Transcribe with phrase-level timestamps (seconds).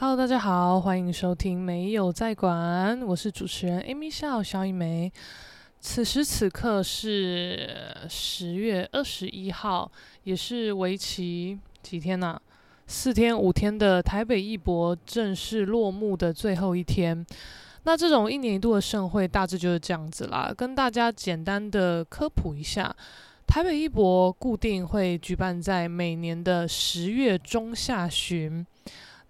[0.00, 5.12] Hello，大家好，欢迎收听没有在管，我是主持人 Amy 笑小一梅。
[5.80, 9.90] 此时此刻是十月二十一号，
[10.22, 12.40] 也是为期几天呢、
[12.86, 17.26] 四天五天的台北艺博正式落幕的最后一天。
[17.82, 20.54] 那这种一年一度的盛会，大致就是这样子啦。
[20.56, 22.94] 跟大家简单的科普一下，
[23.48, 28.64] 台北艺博固定会举办在每年的十月中下旬。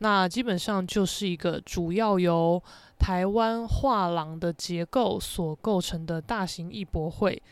[0.00, 2.62] 那基本上就是一个主要由
[2.98, 7.42] 台湾画廊的结构所构成的大型艺博会。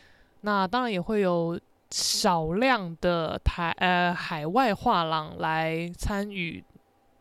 [0.41, 1.59] 那当然也会有
[1.91, 6.63] 少量的台呃海外画廊来参与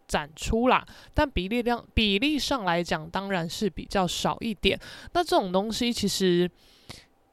[0.07, 4.79] 展出啦，但比例量比例上来讲，当然是比较少一点。
[5.13, 6.49] 那这种东西其实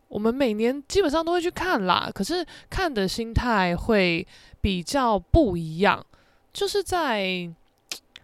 [0.07, 4.25] 我们每年基本上都会去看啦，可是看的心态会
[4.61, 6.03] 比较不一样，
[6.51, 7.53] 就是在。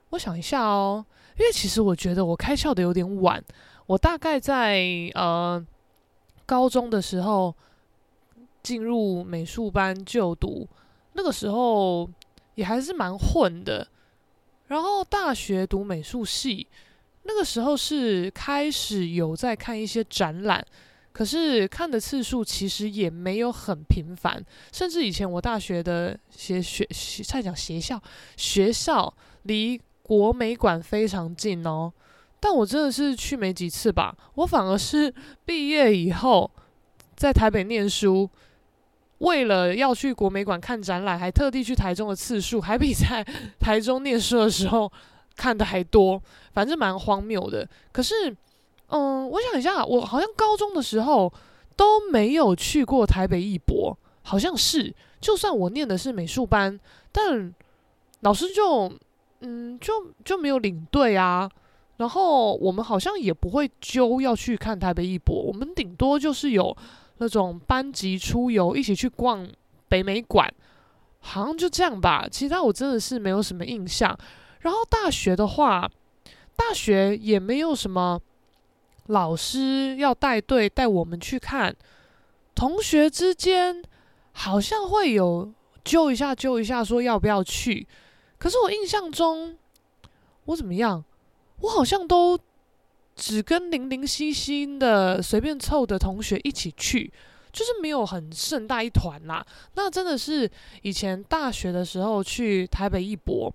[0.10, 1.06] 我想一下哦，
[1.38, 3.44] 因为其实我觉得我开窍的有点晚。
[3.86, 4.84] 我大概在
[5.16, 5.66] 呃
[6.46, 7.56] 高中的时候
[8.62, 10.68] 进入美术班就读，
[11.14, 12.10] 那个时候
[12.56, 13.88] 也还是蛮混的。
[14.68, 16.68] 然后大学读美术系，
[17.24, 20.64] 那个时候是开始有在看一些展览，
[21.12, 24.44] 可是看的次数其实也没有很频繁。
[24.72, 28.00] 甚至以前我大学的学学学，在讲学校
[28.38, 29.12] 学校
[29.44, 29.80] 离。
[30.10, 31.94] 国美馆非常近哦，
[32.40, 34.18] 但我真的是去没几次吧。
[34.34, 35.14] 我反而是
[35.46, 36.50] 毕业以后
[37.16, 38.28] 在台北念书，
[39.20, 43.24] 为了要去国美馆看展览，还特地去台中的次数，还比在
[43.62, 44.92] 台中念书的时候
[45.36, 46.20] 看的还多。
[46.54, 47.70] 反正蛮荒谬的。
[47.92, 48.36] 可是，
[48.88, 51.32] 嗯，我想一下，我好像高中的时候
[51.76, 54.92] 都没有去过台北艺博，好像是。
[55.22, 56.80] 就算我念的是美术班，
[57.12, 57.54] 但
[58.22, 58.92] 老师就。
[59.42, 59.94] 嗯，就
[60.26, 61.50] 就没有领队啊，
[61.98, 66.76] 然后我们好像也不会揪要去看台北艺博，我们顶多就是有
[67.20, 69.48] 那种班级出游，一起去逛
[69.88, 70.54] 北美馆，
[71.20, 72.28] 好像就这样吧。
[72.30, 74.18] 其他我真的是没有什么印象。
[74.60, 75.90] 然后大学的话，
[76.56, 78.20] 大学也没有什么
[79.08, 81.74] 老师要带队带我们去看，
[82.56, 83.82] 同学之间
[84.34, 85.50] 好像会有
[85.86, 87.88] 揪一下揪一下，说要不要去。
[88.40, 89.58] 可是我印象中，
[90.46, 91.04] 我怎么样？
[91.62, 92.40] 我好像都
[93.14, 97.12] 只跟零零星星的随便凑的同学一起去，
[97.52, 99.46] 就是没有很盛大一团啦。
[99.74, 100.50] 那真的是
[100.84, 103.54] 以前大学的时候去台北艺博，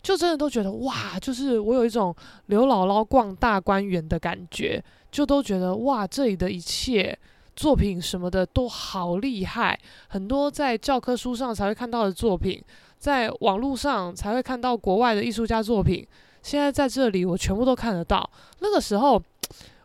[0.00, 2.14] 就真的都觉得哇，就是我有一种
[2.46, 4.80] 刘姥姥逛大观园的感觉，
[5.10, 7.18] 就都觉得哇，这里的一切
[7.56, 9.76] 作品什么的都好厉害，
[10.06, 12.62] 很多在教科书上才会看到的作品。
[13.00, 16.06] 在网络上才会看到国外的艺术家作品，
[16.42, 18.30] 现在在这里我全部都看得到。
[18.58, 19.20] 那个时候，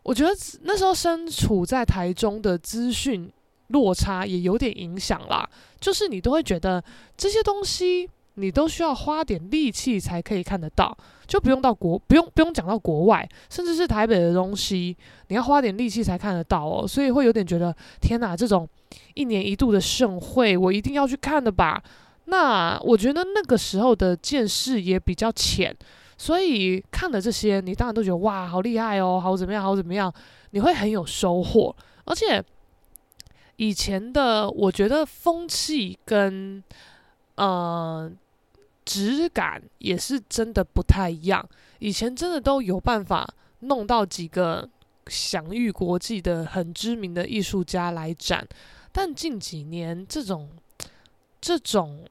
[0.03, 0.31] 我觉得
[0.63, 3.31] 那时候身处在台中的资讯
[3.69, 5.49] 落差也有点影响啦，
[5.79, 6.83] 就是你都会觉得
[7.15, 10.95] 这些东西你都需要花点力气才可以看得到，
[11.25, 14.93] 就不用到国不用不用讲到国外，甚至是台北的东西，
[15.29, 18.67] 你要花点力气才看得到哦，所以会有点觉得天哪，这种
[19.13, 21.81] 一年一度的盛会，我一定要去看的吧。
[22.28, 25.75] 那我觉得那个时候的见识也比较浅，
[26.18, 30.12] 所以看了这些，你当然都觉得哇，好厉害哦，好怎么样，好怎么样，
[30.50, 31.75] 你会很有收获。
[32.06, 32.44] 而且
[33.58, 36.63] 以前的我觉得风气跟
[37.36, 38.12] 呃
[38.84, 41.47] 质感也是真的不太一样。
[41.78, 44.68] 以前真的都有办法弄到几个
[45.07, 48.47] 享誉国际的很知名的艺术家来展，
[48.92, 50.50] 但近几年这种
[51.40, 52.03] 这种。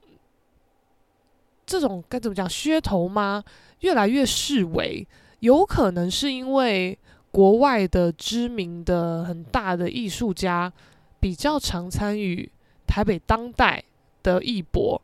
[1.67, 3.43] 这种该怎么讲噱头吗？
[3.81, 5.07] 越来越式微，
[5.41, 6.99] 有可能是因为
[7.31, 10.73] 国外的知名的很大的艺术家
[11.21, 12.51] 比较常参与
[12.87, 13.83] 台北当代
[14.23, 15.01] 的艺博，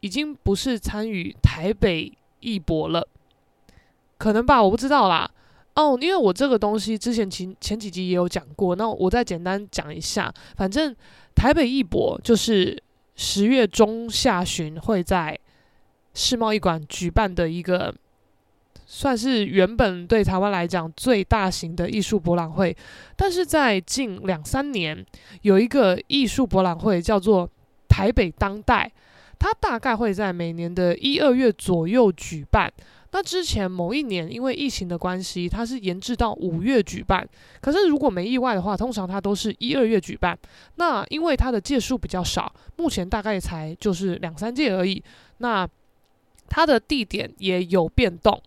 [0.00, 3.06] 已经不是参与台北艺博了，
[4.18, 5.30] 可能吧，我不知道啦。
[5.74, 10.32] 哦，因为我这个东西之前前前几集也有讲过，那我再简单讲一下。
[10.56, 10.94] 反正
[11.34, 12.82] 台北艺博就是
[13.16, 15.38] 十月中下旬会在。
[16.18, 17.94] 世贸艺馆举办的一个，
[18.84, 22.76] 算是原本对台湾来讲最大型的艺术博览会，
[23.16, 25.06] 但是在近两三年
[25.42, 27.48] 有一个艺术博览会叫做
[27.88, 28.90] 台北当代，
[29.38, 32.72] 它大概会在每年的一二月左右举办。
[33.10, 37.26] 那之前某一年因为疫情的关系，它是延至到五月举办。
[37.60, 40.36] 可是如果没意外的话，通常它都是一二月举办。
[40.74, 45.02] 那因为它的届数比较少，目前大概才就是两三届而已。
[45.38, 45.66] 那
[46.48, 48.42] 它的地点也有变动，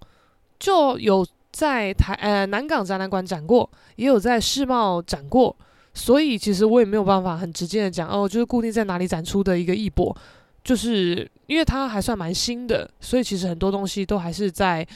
[0.59, 5.56] 就有在台呃南港展览馆展过，也有在世贸展过，
[5.94, 10.15] 所以其实我也没有办法很直接的讲哦，就是固定在哪里展出的一个艺博，
[10.63, 14.88] 就是因为它还算蛮新的，所以其实很多东西都还是在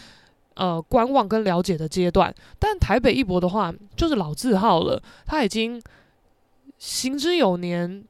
[0.56, 2.34] 呃观望跟了解的阶段。
[2.57, 5.81] 但台北艺博的话，就是老字号了，它已经
[6.80, 8.04] 行之有年，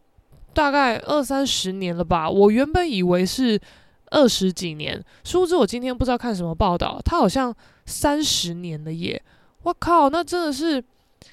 [0.54, 2.30] 大概二三十年了吧。
[2.30, 3.60] 我原本以为是。
[4.12, 7.54] 二十几年，殊不知我今天不知道看什么报道，他好像
[7.86, 9.22] 三十年了耶！
[9.63, 10.84] 我靠，那真的是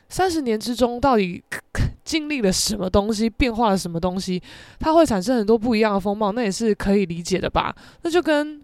[0.09, 1.43] 三十年之中到底
[2.03, 4.43] 经历了什么东西，变化了什么东西，
[4.79, 7.75] 它会产生很多不一样的风貌，那也是可以理解的吧？
[8.03, 8.61] 那就跟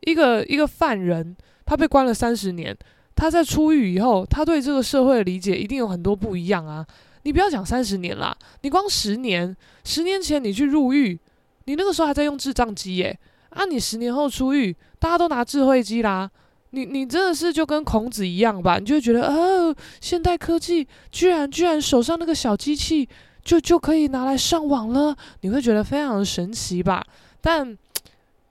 [0.00, 2.76] 一个一个犯人，他被关了三十年，
[3.14, 6.84] 他在出狱以后，他对这个社会的理解一定有很多不一样啊！
[7.22, 11.18] 你不要讲三十年啦，你光十年，十年前你去入狱，
[11.66, 13.16] 你那个时候还在用智障机耶。
[13.54, 13.64] 啊！
[13.66, 16.30] 你十年后出狱，大家都拿智慧机啦，
[16.70, 18.78] 你你真的是就跟孔子一样吧？
[18.78, 23.06] 你就会觉得，哦，现代科技居然居然手上那个小机器
[23.44, 27.04] 就就可以拿来上网了，你会觉得非常的神奇吧？
[27.42, 27.76] 但，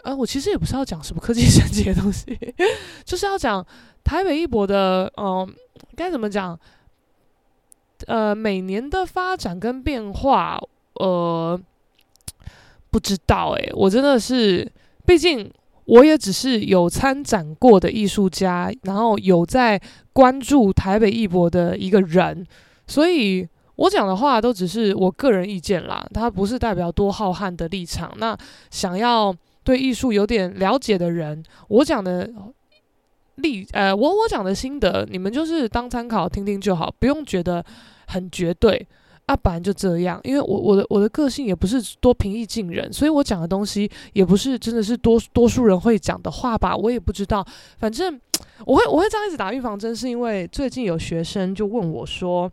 [0.04, 2.38] 呃，我其实也不是要讲什么科技 神奇的东西，
[3.04, 3.66] 就是要讲
[4.04, 5.52] 台北艺博的，嗯、
[5.96, 6.60] 该怎么讲？
[8.08, 10.60] 呃，每年的发展跟变化，
[10.94, 11.60] 呃，
[12.90, 14.72] 不知道诶，我真的是。
[15.06, 15.52] 毕竟
[15.86, 19.82] 我也只是有参展过的艺术家，然后有在
[20.14, 22.46] 关注台北艺博的一个人，
[22.88, 28.12] 所以我讲的话都只是我个人意见啦，它不是代表多浩瀚的立场。
[28.18, 28.38] 那
[28.70, 32.32] 想要对艺术有点了解的人，我讲的
[33.36, 37.66] 立呃，我我讲的心得，你们就是当参考听听就好，不用觉得
[38.08, 38.88] 很绝对。
[39.28, 47.46] 啊，本来就这样，因为我我的我的个性也不是多平易近人，所以我讲的东西也不是真的是多多数人会讲的话吧，我也不知道。
[47.78, 48.20] 反正
[48.66, 52.52] 我会我会这样一直打预防针，是因为最近有学生就问我说，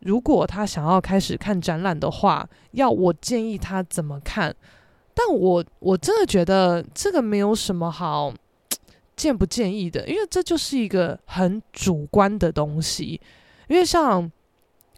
[0.00, 4.54] 如果他想要开始看展览的话，要我建议他怎么看？
[5.14, 8.34] 但我我真的觉得这个没有什么好
[9.14, 13.18] 建不建议的，因为这就是一个很主观的东西，
[13.68, 14.30] 因为像。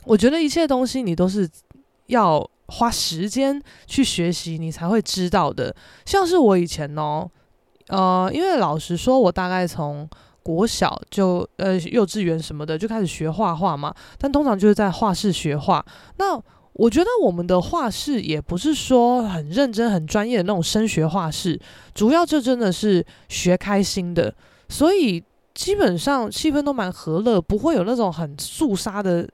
[0.08, 1.46] 我觉得一切东西你都是
[2.06, 5.74] 要花时间去学习，你才会知道的。
[6.06, 7.28] 像是我以前哦，
[7.88, 10.08] 呃，因为老实说，我大概从
[10.42, 15.84] 国小就呃幼稚园什么的就开始学画画嘛，但通常就是在画室学画。
[16.16, 16.40] 那
[16.72, 21.60] 我觉得我们的画室也不是说很认真、很专业的那种升学画室，
[21.94, 24.34] 主要就真的是学开心的，
[24.70, 25.22] 所以
[25.52, 29.28] 基本上气氛都蛮和乐，不会有那种很肃杀的。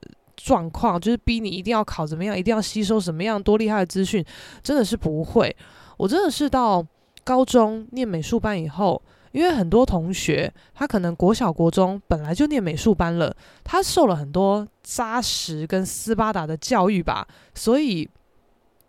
[0.45, 4.23] 状况就是逼你一定要考怎么样，一定要吸收什么样多厉害的资讯，
[4.61, 5.55] 真的是不会。
[5.97, 6.85] 我真的是到
[7.23, 9.01] 高中念美术班以后，
[9.31, 18.07] 因为很多同学他可能国小国中本来就念美术班了，他受了很多扎实跟斯巴达的教育吧，所以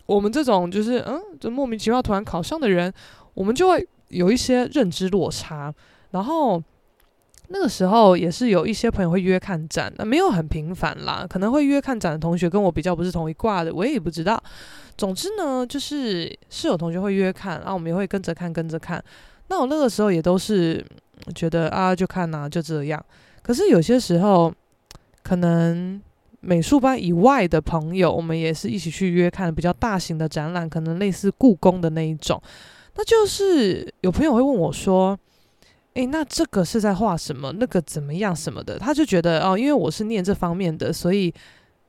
[0.05, 2.93] 我们这种就是嗯，就莫名其妙突然考上的人，
[3.33, 5.73] 我们就会有一些认知落差，
[6.11, 6.63] 然后。
[7.49, 14.43] 那个时候也是有一些朋友会约看展，那没有很频繁啦，可能会约看展的同学跟我比较不是同一挂的，我也不知道。
[14.97, 19.03] 总之呢，就是是有同学会约看，然后我们也会跟着看，跟着看。
[19.49, 20.85] 那我那个时候也都是
[21.35, 23.05] 觉得啊，就看呐，就这样。
[23.43, 24.53] 可是有些时候，
[25.23, 26.01] 可能
[26.41, 32.43] 美术班以外的朋友，我们也是一起去约看比较大型的展览，可能类似故宫的那一种。
[32.97, 35.17] 那就是有朋友会问我说。
[35.97, 37.51] 诶，那这个是在画什么？
[37.53, 38.79] 那个怎么样什么的？
[38.79, 41.33] 他就觉得哦，因为我是念这方面的，所以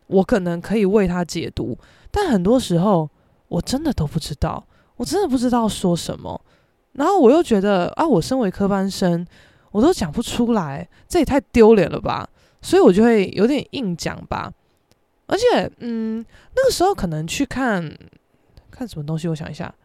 [0.07, 1.77] 我可能可以为他解读。
[2.09, 3.09] 但很多时候
[3.49, 6.39] 我真的都不知道，我真的不知道说什么。
[6.93, 9.27] 然后我又觉得啊，我身为科班生，
[9.71, 12.29] 我都讲不出来，这也太丢脸了吧？
[12.61, 14.53] 所以我就会有点硬讲吧。
[15.25, 17.93] 而且，嗯，那个时候可能去看
[18.71, 19.75] 看什么东西，我想一下，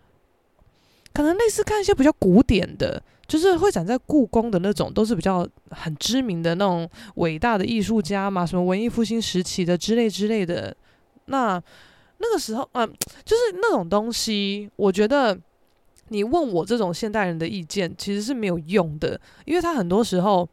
[1.12, 3.02] 可能类似看一些比较古典的。
[3.26, 10.76] 就是会展在故宫的那种，都是比较很知名的那种伟大的艺术家嘛，什么文艺复兴时期的之类之类的。
[11.26, 11.62] 那
[12.19, 12.87] 那个时候，嗯、
[13.25, 15.38] 就是那种东西，我觉得
[16.09, 20.47] 你问我这种现代人的意见，其实是没有用的，因为他很多时候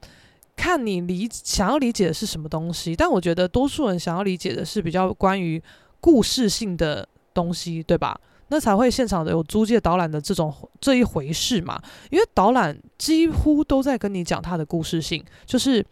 [0.55, 5.61] 看你理想要理解的是什么东西，但我觉得多数人想要理解的是比较关于
[5.99, 8.19] 故事性的东西，对吧？
[8.49, 15.85] 那才会现场的有租借导览的这种这一回事嘛，因为导览几乎都在跟你讲他的故事性，就是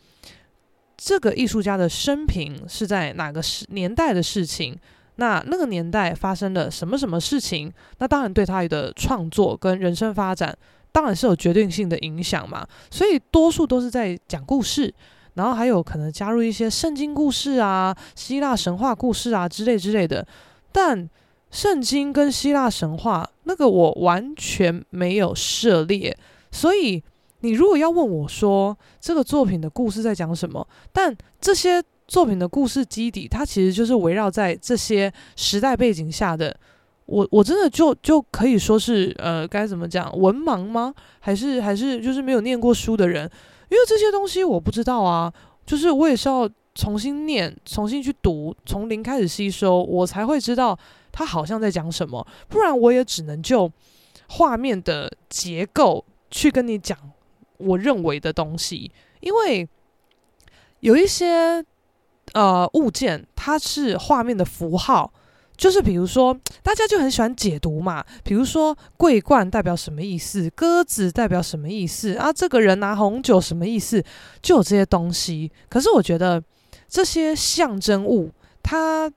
[0.97, 4.77] 这个艺术家的生平是在哪个时年代的事情，
[5.17, 10.57] 那那个年代发生了什么什么事情，那当然对他的创作跟人生发展
[10.91, 12.67] 当然是有决定性的影响嘛。
[12.89, 14.91] 所以多数都是在讲故事，
[15.35, 20.27] 然后还有可能加入一些圣经故事啊、希腊神话故事啊之类之类的。
[20.71, 21.07] 但
[21.49, 26.15] 圣经跟希腊神话那个我完全没有涉猎，
[26.51, 27.01] 所以
[27.39, 36.55] 你如果要问我说这个作品的故事在讲什么，但这些作品的故事基底，它其实就是围绕在这些时代背景下的。
[37.05, 40.93] 我我真的就就可以说是呃该怎么讲文盲吗？
[41.19, 43.23] 还是还是就是没有念过书的人？
[43.69, 45.31] 因为这些东西我不知道啊，
[45.65, 50.77] 就是我也是要重新念、重新去读、从零开始吸收，我才会知道。
[51.17, 53.71] 他好像在讲什么，不然我也只能就
[54.29, 56.95] 画面的结构去跟你讲
[57.57, 59.67] 我认为的东西，因为
[60.81, 61.65] 有一些
[62.33, 65.11] 呃物件，它是画面的符号，
[65.55, 74.03] 就是比如说大家就很喜欢解读嘛，比如说桂冠代表什么意思，鸽子代表什么意思啊，这个人拿红酒什么意思，
[74.43, 75.51] 就有这些东西。
[75.67, 76.43] 可是我觉得
[76.87, 78.29] 这些象征物，
[78.61, 79.11] 它。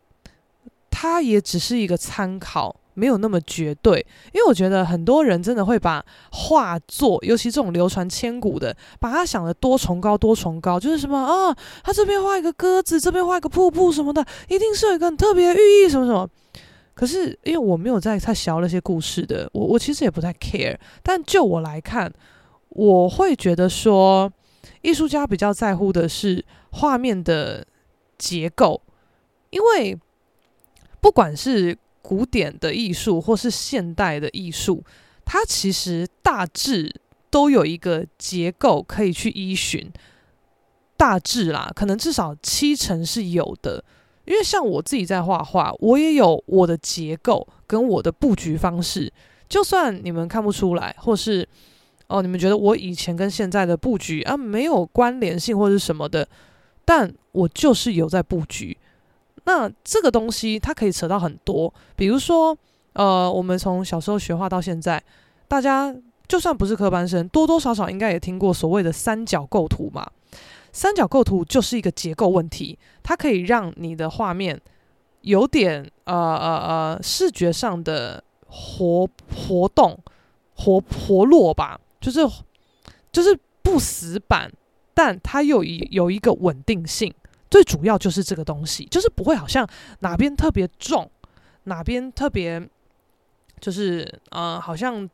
[1.02, 4.06] 它也只是一个参考，没有那么绝对。
[4.34, 16.28] 因为我觉得很多人真的会把画作，尤其这种流传千古的，把它想得多崇高、多崇高，就是什么啊，他这边画一个鸽子，这边画一个瀑布什么的，一定是有一个很特别的寓意什么什么。
[16.92, 20.76] 可是因为我没有在太学那些故事的，我我其实也不太 care。
[21.02, 22.12] 但就我来看，
[22.68, 24.30] 我会觉得说，
[24.82, 27.66] 艺术家比较在乎的是画面的
[28.18, 28.82] 结构，
[29.48, 29.98] 因为。
[31.00, 34.82] 不管是古典的艺术，或是现代的艺术，
[35.24, 36.94] 它其实大致
[37.30, 39.90] 都有一个结构可以去依循。
[40.96, 43.82] 大致啦，可能至少七成是有的。
[44.26, 49.12] 因为像我自己在画画，我也有我的结构跟我的布局方式。
[49.48, 51.48] 就算你们看不出来，或是
[52.06, 56.28] 哦，你们觉得我以前跟现在的布局啊没有关联性或是什么的，
[56.84, 58.76] 但我就是有在布局。
[59.44, 62.56] 那这个东西它可以扯到很多，比如说，
[62.92, 65.02] 呃，我们从小时候学画到现在，
[65.48, 65.94] 大家
[66.28, 70.08] 就算不是科班生，多多少少应该也听过所谓的三角构图嘛。
[70.72, 74.60] 三角构图就是一个结构问题，它可以让你的画面
[75.22, 79.98] 有点呃呃呃视觉上的活活动
[80.54, 82.20] 活活络吧，就是
[83.10, 84.52] 就是不死板，
[84.94, 87.12] 但它又有有一个稳定性。
[87.50, 91.10] 最主要就是这个东西，就是不会好像哪边特别重，
[91.64, 92.64] 哪边特别
[93.60, 95.08] 就是呃，好像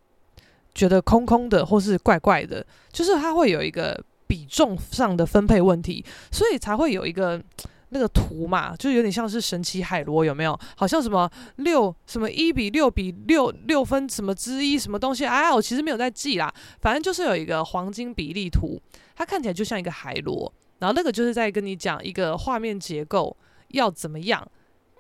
[0.74, 7.42] 觉得空空的或是怪怪的，就是它会有一个比重上的分配问题，所以才会有一个
[7.88, 10.58] 那个图嘛，就有点像是神奇海螺有没有？
[10.76, 15.24] 好像什么六什么一比六比六六分什么之一什么东西？
[15.24, 18.78] 哎，我其实没有在记啦，反正就是有一个黄金比例图，
[19.14, 20.52] 它看起来就像一个海螺。
[20.78, 23.34] 然后那个就是在跟你讲一个画面结构
[23.68, 24.46] 要怎么样，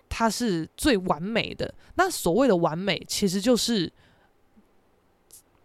[0.08, 1.74] 它是最完美的。
[1.96, 3.92] 那所谓的完美，其实就是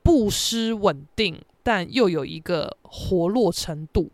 [0.03, 4.11] 不失稳定，但又有一个活络程度。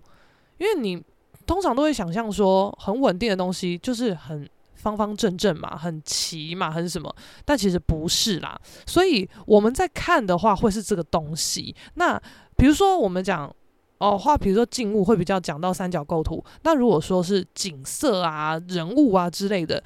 [0.60, 1.04] 因为你
[1.48, 7.14] 通常都会想象说，很稳定的东西就是很方方正正嘛，很齐嘛，很什么。
[7.44, 8.56] 但其实不是啦。
[8.86, 11.76] 所以我们在看的话，会是这个东西。
[11.96, 12.22] 那
[12.56, 13.52] 比如说我们讲。
[14.00, 19.84] 哦，画比如说静物会比较讲到三角构图，那如果说是景色啊、人物啊之类的，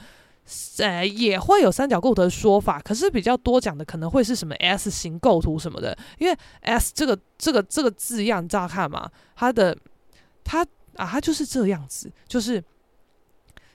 [0.79, 9.77] 呃，也会有三角构图的说法，可是比较多讲的可能会是什么 S 型构图什么的，因为 S 这个这个这个字样，你知道看嘛，它的
[10.43, 10.61] 它
[10.97, 12.61] 啊，它就是这样子，就是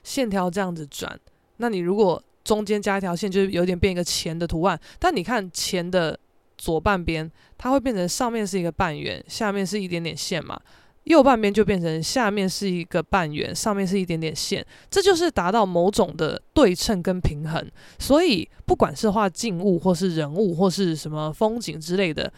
[0.03, 1.19] 线条这样子转，
[1.57, 6.19] 那你如果中间加一条线，就是有点变一个钱的图案，但你看钱的。
[6.57, 10.59] 左半边它会变成上面是一个半圆，下面是一点点线嘛。
[11.03, 14.65] 右半边就变成下面是一个半圆，上面是一点点线。
[14.89, 17.65] 这就是达到某种的对称跟平衡。
[17.97, 22.29] 所以不管是画静物，或是人物，或是什么风景之类的，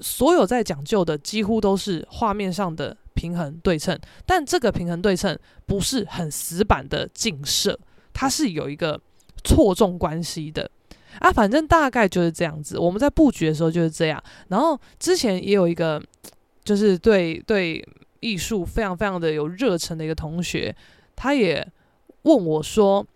[0.00, 3.98] 所有在讲究的几乎都是画面上的平衡对称。
[4.24, 5.36] 但这个平衡对称
[5.66, 7.76] 不是很死板的镜射，
[8.12, 9.00] 它是有一个
[9.42, 10.70] 错重关系的。
[11.18, 12.78] 啊，反正大概就是这样子。
[12.78, 14.22] 我们在布局的时候就是这样。
[14.48, 16.02] 然后之前也有一个，
[16.64, 17.86] 就是对对
[18.20, 20.74] 艺术非常非常的有热忱的一个同学，
[21.14, 21.66] 他也
[22.22, 23.06] 问我说，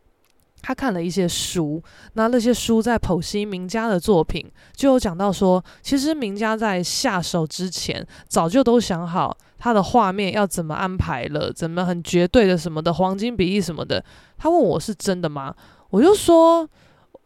[0.62, 14.04] 他看了一些书，那那些书在剖析名家的作品，就有讲到说，其实名家在下手之前，早就都想好他的画面要怎么安排了，怎么很绝对的什么的黄金比例什么的。
[14.36, 15.54] 他问我是真的吗？
[15.90, 16.68] 我就说。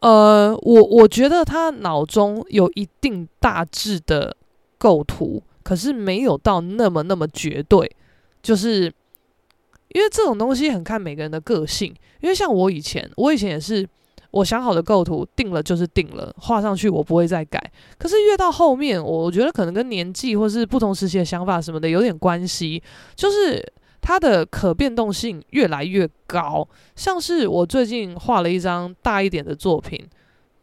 [0.01, 4.35] 呃，我我觉得他脑中有一定大致的
[4.77, 7.89] 构图，可是没有到那么那么绝对，
[8.43, 8.93] 就是
[9.93, 11.95] 因为这种东西很看每个人的个性。
[12.19, 13.87] 因为像我以前，我以前也是。
[14.31, 17.61] 我想好的构图定了就是定了，画上去我不会再改。
[17.97, 22.81] 可是越到后面，我觉得可能跟年纪或是不同时期的想法什么的有点关系，
[23.13, 23.61] 就是
[24.01, 26.67] 它的可变动性越来越高。
[26.95, 30.03] 像是我最近画了一张大一点的作品，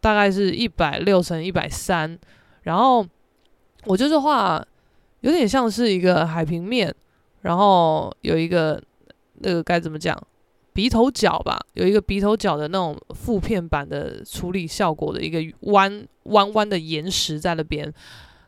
[0.00, 2.18] 大概是一百六乘一百三，
[2.62, 3.06] 然后
[3.84, 4.62] 我就是画
[5.20, 6.94] 有点像是一个海平面，
[7.42, 8.82] 然后有一个
[9.34, 10.20] 那个该怎么讲？
[10.74, 15.40] 鼻头角吧，有一个鼻头角的那种负片版的处理效果的一个
[15.72, 17.92] 弯弯弯的岩石在那边，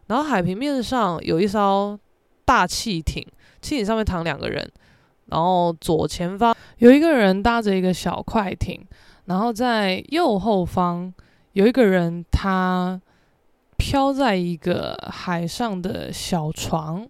[0.07, 1.99] 然后海平面上有一艘
[2.45, 3.27] 大汽艇，
[3.61, 4.71] 汽艇上面躺两个人，
[5.31, 8.85] 然后左前方有一个人搭着一个小快艇，
[9.27, 11.13] 然后在右后方
[11.53, 13.01] 有一个人他
[13.77, 17.07] 飘在一个海上的小床，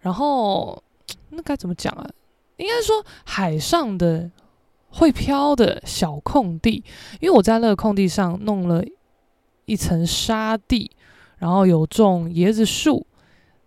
[0.00, 0.82] 然后
[1.30, 2.08] 那该怎么讲啊？
[2.56, 4.30] 应该说海上的
[4.90, 6.82] 会飘的小空地，
[7.20, 8.82] 因为我在那个空地上弄了
[9.64, 10.90] 一层沙地，
[11.38, 13.04] 然后有种椰子树，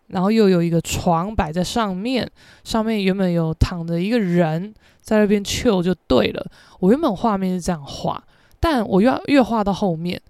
[0.08, 2.30] 然后又有一个床摆在上面，
[2.64, 6.52] 上面原本有躺着一个人在那边 chill 就对了。
[6.80, 8.24] 我原本画面是这样画，
[8.60, 10.22] 但我越越画到后面，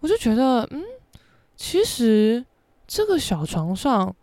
[0.00, 0.82] 我就觉得，嗯，
[1.56, 2.44] 其实
[2.86, 4.14] 这个小床上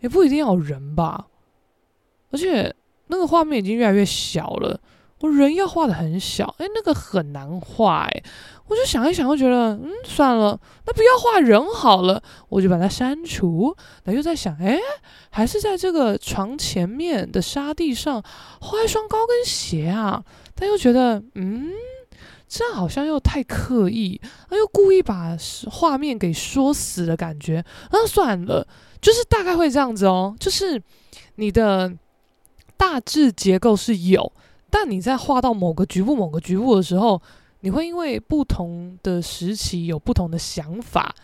[0.00, 1.26] 也不一定要有人吧，
[2.30, 2.74] 而且。
[3.10, 4.78] 那个画面已经越来越小了，
[5.20, 8.22] 我人要画的很小，诶，那个很难画，诶，
[8.68, 13.76] 我就想一想，我觉得，嗯，算了，那不要画人好了，我就把它删除。
[14.04, 14.78] 那又在想，诶，
[15.30, 18.22] 还是在这个床前面的沙地上
[18.60, 20.22] 画一双高跟鞋啊？
[20.54, 21.72] 但又觉得，嗯，
[22.48, 24.20] 这样好像又太刻意，
[24.52, 25.36] 又故意把
[25.70, 27.64] 画面给说死的感觉。
[27.90, 28.66] 那算了，
[29.00, 30.80] 就是大概会这样子哦，就是
[31.34, 31.92] 你的。
[32.80, 34.32] 大致结构是有，
[34.70, 37.20] 但你在画到某个局部、某个局部的时候，
[37.60, 41.14] 你会因为不同的时期有不同的想法，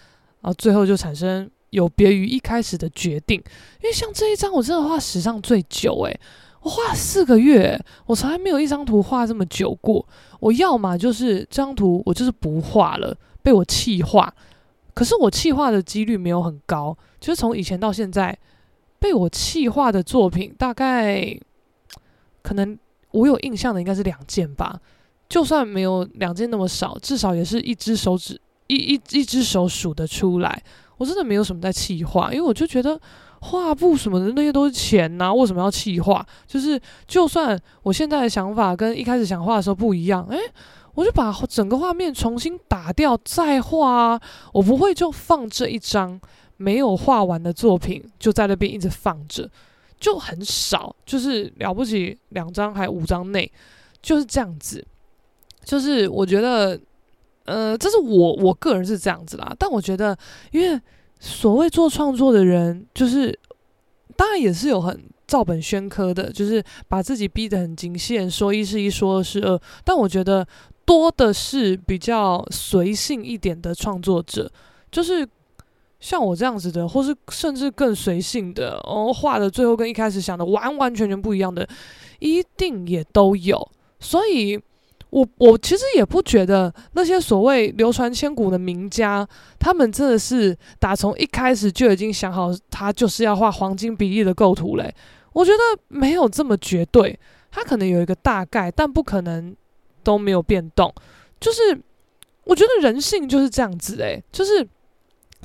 [0.41, 3.39] 啊最后就产生有别于一开始的决定。
[3.83, 6.21] 因为像这一张，我真的画史上最久诶，
[6.63, 10.07] 我画了四个月，我从来没有一张图画这么久过。
[10.41, 14.35] 我要么就是这张图我就是不画了，被我气画。
[14.95, 18.39] 可是我气画的几率没有很高，就是从以前到现在。
[18.97, 21.39] 被我气画的作品，大概
[22.41, 22.79] 可能
[23.15, 24.79] 我有印象的应该是两件吧。
[25.29, 30.63] 就算没有两件那么少，至少也是一只手指一一一只手数得出来。
[30.99, 33.01] 我真的没有什么在气画，因为我就觉得
[33.41, 36.25] 画布什么的那些都是钱呐，为什么要气画？
[36.47, 40.39] 就是就算我现在的想法跟一开始想画的时候不一样，诶，
[40.95, 44.21] 我就把整个画面重新打掉再画啊。
[44.53, 46.21] 我不会就放这一张。
[46.57, 49.51] 没有画完的作品就在那边一直放着，
[49.99, 53.51] 就很少，就是了不起两张还五张内，
[54.03, 54.85] 就是这样子。
[55.65, 56.79] 就是我觉得，
[57.45, 59.55] 呃，这是我我个人是这样子啦。
[59.59, 60.17] 但我觉得，
[60.51, 60.79] 因为
[61.19, 63.39] 所谓做创作的人，就是
[64.17, 69.59] 当然也是有很照本宣科的，就是把自己逼得很极限，说一是一，说二是二。
[69.85, 70.47] 但我觉得
[70.85, 74.51] 多的是比较随性一点的创作者，
[74.91, 75.27] 就是。
[76.05, 81.67] 像我这样子的，或是甚至更随性的，哦，画的最后跟一开始想的完完全全不一样的，
[82.19, 83.67] 一定也都有。
[83.99, 84.61] 所以
[85.09, 89.27] 我，我其实也不觉得那些所谓流传千古的名家，
[89.59, 94.95] 他们真的是打从一开始就已经想好，他就是要画黄金比例的构图嘞。
[95.33, 97.19] 我觉得没有这么绝对，
[97.51, 99.57] 他可能有一个大概，但不可能
[100.03, 100.93] 都没有变动。
[101.41, 101.81] 就是
[102.45, 104.69] 我觉得人性就是这样子，诶，就是。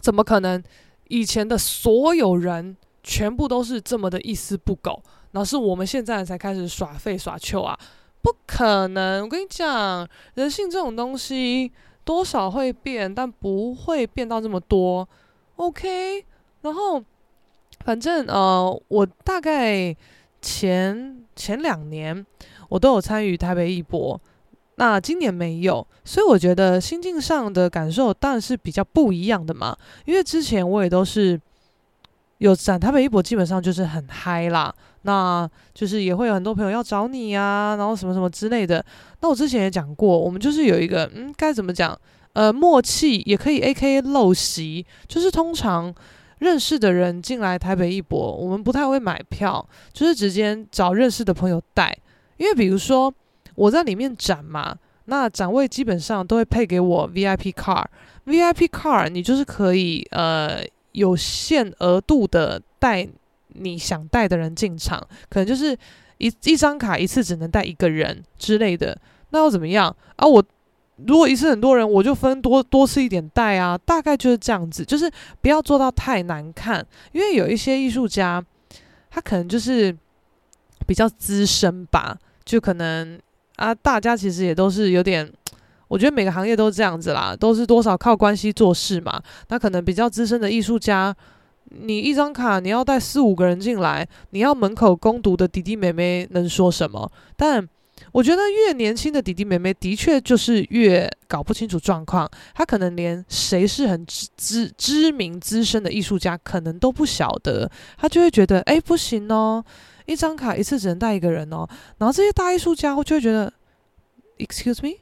[0.01, 0.63] 怎么可能？
[1.07, 7.77] 以前的所有人全部都是这么的一丝不苟，然后是我们现在才开始耍废耍秋啊？
[8.21, 9.23] 不可能！
[9.23, 11.71] 我跟你讲，人性这种东西
[12.03, 15.07] 多少会变，但不会变到这么多。
[15.55, 16.23] OK，
[16.61, 17.03] 然后
[17.83, 19.95] 反正呃，我大概
[20.41, 22.25] 前前两年
[22.67, 24.19] 我都有参与台北艺博。
[24.79, 29.75] 那今年没有，所以我觉得心境上的感受当然是比较不一样的嘛。
[30.05, 31.37] 因为之前我也都是
[32.37, 38.83] 有展台北一博，基本上就是很嗨啦，那就是也会有很多朋友要找你啊，然后什么什么之类的。
[39.19, 41.99] 那我之前也讲过，我们就是有一个嗯，该怎么讲？
[42.31, 45.93] 呃，默契也可以 AKA 陋习，就是通常
[46.37, 51.93] 认识的人进来台北一博，我们不太会买票，就是直接找认识的朋友带，
[52.37, 53.13] 因为比如说。
[53.59, 54.73] 我在里面展嘛，
[55.05, 57.83] 那展位基本上都会配给我 VIP car。
[58.25, 63.05] VIP car 你就是可以呃有限额度的带
[63.49, 65.77] 你想带的人进场，可能就是
[66.19, 68.97] 一一张卡一次只能带一个人之类的，
[69.31, 70.25] 那又怎么样啊？
[70.25, 70.41] 我
[71.05, 78.41] 如果一次很多人，我就分多多次一点带啊，大概就是这样子，就是不要做到太难看，因为有一些艺术家，
[79.09, 79.93] 他可能就是
[80.87, 83.19] 比较资深吧，就可能
[83.59, 85.29] 啊，大家其实也都是有点。
[85.87, 89.19] 我觉得每个行业都是这样子啦，都是多少靠关系做事嘛。
[89.47, 91.15] 那可能比较资深的艺术家，
[91.65, 97.11] 你一张卡你要带四五个人进来，你要门口攻读的弟弟妹妹能说什么？
[97.35, 97.67] 但
[98.11, 109.65] 我觉得越年轻的弟弟妹妹的确就是越搞不清楚状况，他可能连谁是很知知知名资深的艺术家可能都不晓得，他就会觉得哎不行哦，
[110.09, 111.67] 一张卡一次只能带一个人哦。
[111.99, 113.53] 然后这些大艺术家我就会觉得
[114.37, 114.97] ，Excuse me。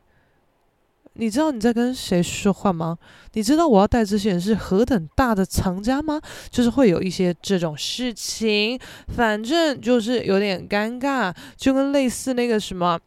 [1.20, 2.96] 你知道你在跟谁说话吗？
[3.34, 6.22] 你知道我要带这些人是何等大的藏家吗？
[6.52, 13.00] 就是会有一些这种事情，反正就是有点尴尬，就跟类似那个什么，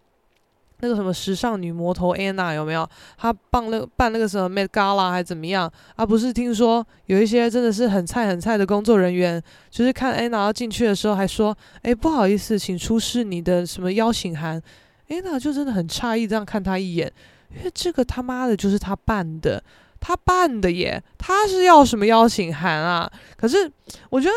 [0.80, 2.88] 那个什么时尚女魔头安娜有没有？
[3.16, 5.70] 她办那办那个什么 Met Gala 还怎么样？
[5.96, 14.62] 啊，不是听说有一些真的是很菜很菜的工作人员，就是看安娜要进去的时候还说，哎，不好意思，请出示你的什么邀请函。
[15.08, 17.12] 安娜就真的很诧异，这样看他一眼。
[17.56, 19.60] 因为这个他妈的就是他办的，
[19.98, 23.10] 他办的耶，他是要什么邀请函啊？
[23.36, 23.68] 可是
[24.08, 24.34] 我觉得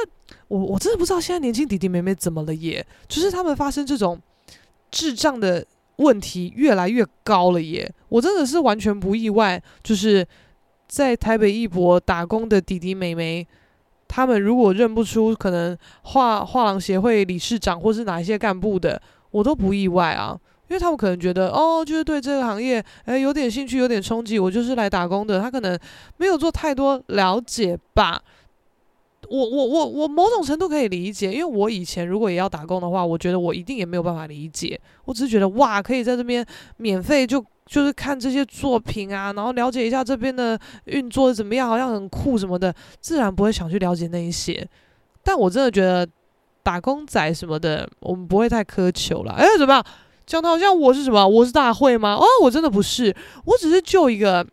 [0.47, 4.19] 我我真的不知道现在年轻弟弟妹妹怎么了耶，就是他们发生这种
[4.89, 5.63] 智障的
[5.97, 9.61] 问题越来越高了耶，我真的是完全不意外。
[9.83, 10.25] 就是
[10.87, 13.47] 在台北艺博打工的弟弟妹妹，
[14.07, 19.01] 他们如果认不出可能画画廊协会理事长或是哪一些干部的，
[19.31, 20.39] 我都不意外啊。
[20.69, 24.39] 因为他们可能觉得哦，就是对这个行业诶有点兴趣，有点冲击。
[24.39, 25.77] 我就是来打工的，他可能
[26.17, 28.19] 没有做太多了解吧。
[29.33, 34.79] 我我我我某种程度可以理解，因为我以前如果也要打工的话，我觉得我一定也没有办法理解。
[35.05, 36.45] 我只是觉得哇，可以在这边
[36.77, 44.67] 免费就就是看这些作品啊，然后了解一下这边的运作怎么样，好像很酷什么的，自然不会想去了解那一些。
[45.23, 46.07] 但我真的觉得
[46.61, 49.31] 打工仔什么的，我们不会太苛求了。
[49.31, 49.83] 哎，怎么样？
[50.27, 51.27] 讲的好像我是什么？
[51.27, 52.13] 我是大会吗？
[52.13, 53.15] 哦，我真的不是，
[53.45, 54.45] 我只是就一个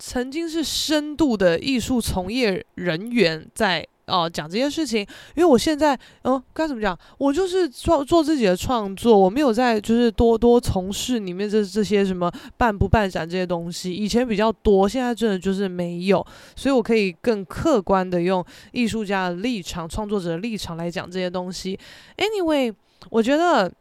[0.00, 5.00] 曾经是深度的艺术从业人员在哦讲这件事情。
[5.36, 6.98] 因为我现在嗯该怎么讲？
[7.18, 13.92] 我就是做做自己的创作，我没有在就是多多从事里面这这些什么办不办展这些东西。
[13.94, 21.78] 以前比较多，现在真的就是没有，所以我可以更客观的用艺术家的立场、创作者的立场来讲这些东西。
[22.16, 22.74] Anyway，
[23.10, 23.72] 我觉得。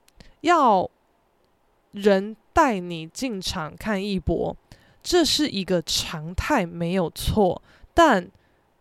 [0.41, 0.89] 要
[1.91, 4.55] 人带你进场看艺博，
[5.01, 7.61] 这是一个常态，没有错。
[7.93, 8.29] 但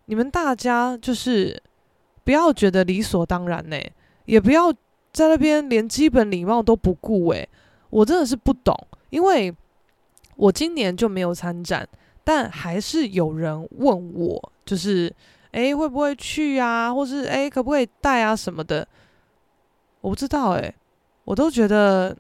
[0.07, 1.62] 你们大家就是
[2.24, 3.76] 不要觉得理所当然呢，
[4.24, 4.72] 也不要
[5.12, 7.48] 在那边连基本礼貌都不顾诶，
[7.90, 8.74] 我真的是不懂，
[9.11, 9.54] 因为
[10.37, 11.88] 我今年就没有参展，
[12.22, 15.12] 但还是有人问我，就是
[15.52, 18.87] 诶会不会去啊，或是诶可不可以带啊什么的，
[20.00, 20.74] 我不知道诶。
[21.24, 22.16] 我都觉得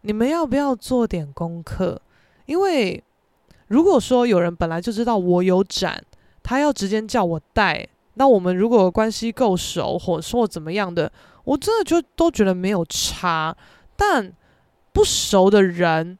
[0.00, 2.00] 你们要不要做点功课？
[2.46, 3.02] 因为
[3.70, 6.04] 如果说有人本来就知道我有展，
[6.42, 11.10] 他要直接叫我带，那我们如果关系够熟，或者说怎么样的，
[11.44, 13.56] 我真的就都觉得没有差。
[13.96, 14.32] 但
[14.92, 16.18] 不熟的人，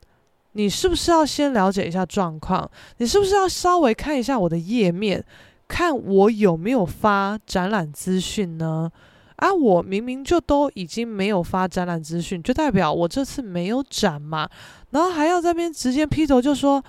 [0.52, 2.70] 你是不是要先了解一下状况？
[2.98, 5.24] 你是不是要稍微看一下我的页面，
[5.66, 8.92] 看我有没有发展览资讯呢？
[9.36, 14.48] 啊，我明明就都已经没有发展览资讯，就代表我这次没有展嘛，
[14.90, 16.84] 然后还要这边直接劈头就说，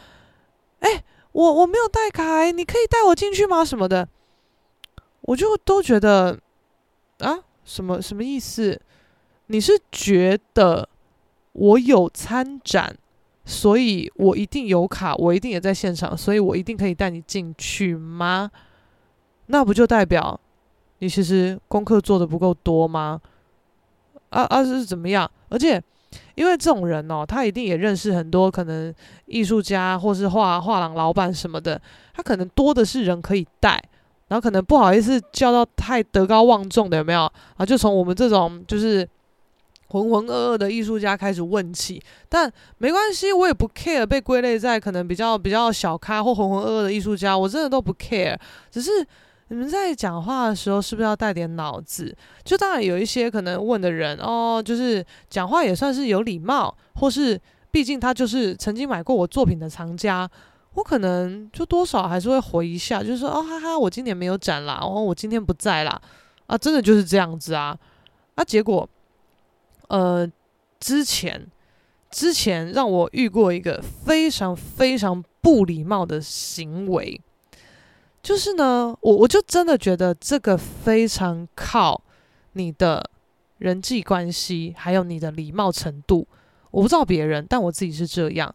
[0.81, 3.65] 哎，我我没有带卡，你可以带我进去吗？
[3.65, 4.07] 什么的，
[5.21, 6.37] 我就都觉得
[7.19, 8.79] 啊，什么什么意思？
[9.47, 10.87] 你是觉得
[11.53, 12.95] 我有参展，
[13.45, 18.49] 所以我一定有卡，我一定也在现场，所以我一定可以带你进去吗？
[19.47, 20.39] 那不就代表？
[20.99, 23.19] 你其实功课做得不够多吗？
[24.29, 25.29] 啊啊是怎么样？
[25.49, 25.83] 而且，
[26.41, 28.91] 因为这种人哦，他一定也认识很多可能
[29.27, 31.79] 艺术家或是画画廊老板什么的，
[32.15, 33.79] 他可能多的是人可以带，
[34.27, 37.31] 然后可能不好意思叫到太德高望重的有没有？
[37.57, 39.07] 啊，就从我们这种就是
[39.89, 42.01] 浑浑噩噩的艺术家开始问起。
[42.27, 48.35] 但没关系，我也不 care 被归类在可能比较比较小咖或浑浑噩噩的艺术家，我真的都不 care，
[48.71, 48.89] 只是。
[49.51, 52.15] 你们在讲话的时候是不是要带点脑子？
[52.41, 57.37] 就当然有一些可能问的人哦，就是讲话也算是有礼貌，或是
[57.69, 60.29] 毕竟他就是曾经买过我作品的藏家，
[60.75, 66.01] 我可能就多少还是会回一下，就是说哦哈哈，我今年没有展啦，哦我今天不在啦，
[66.47, 67.77] 啊真的就是这样子啊，
[68.35, 68.87] 啊结果，
[69.89, 70.25] 呃
[70.79, 71.45] 之前
[72.09, 77.19] 之前让我遇过一个非常非常不礼貌的行为，
[78.23, 82.01] 就是呢，我我就真的觉得这个非常靠
[82.53, 83.09] 你的
[83.57, 86.27] 人际关系，还有你的礼貌程度，
[86.69, 88.53] 我不知道别人，但我自己是这样。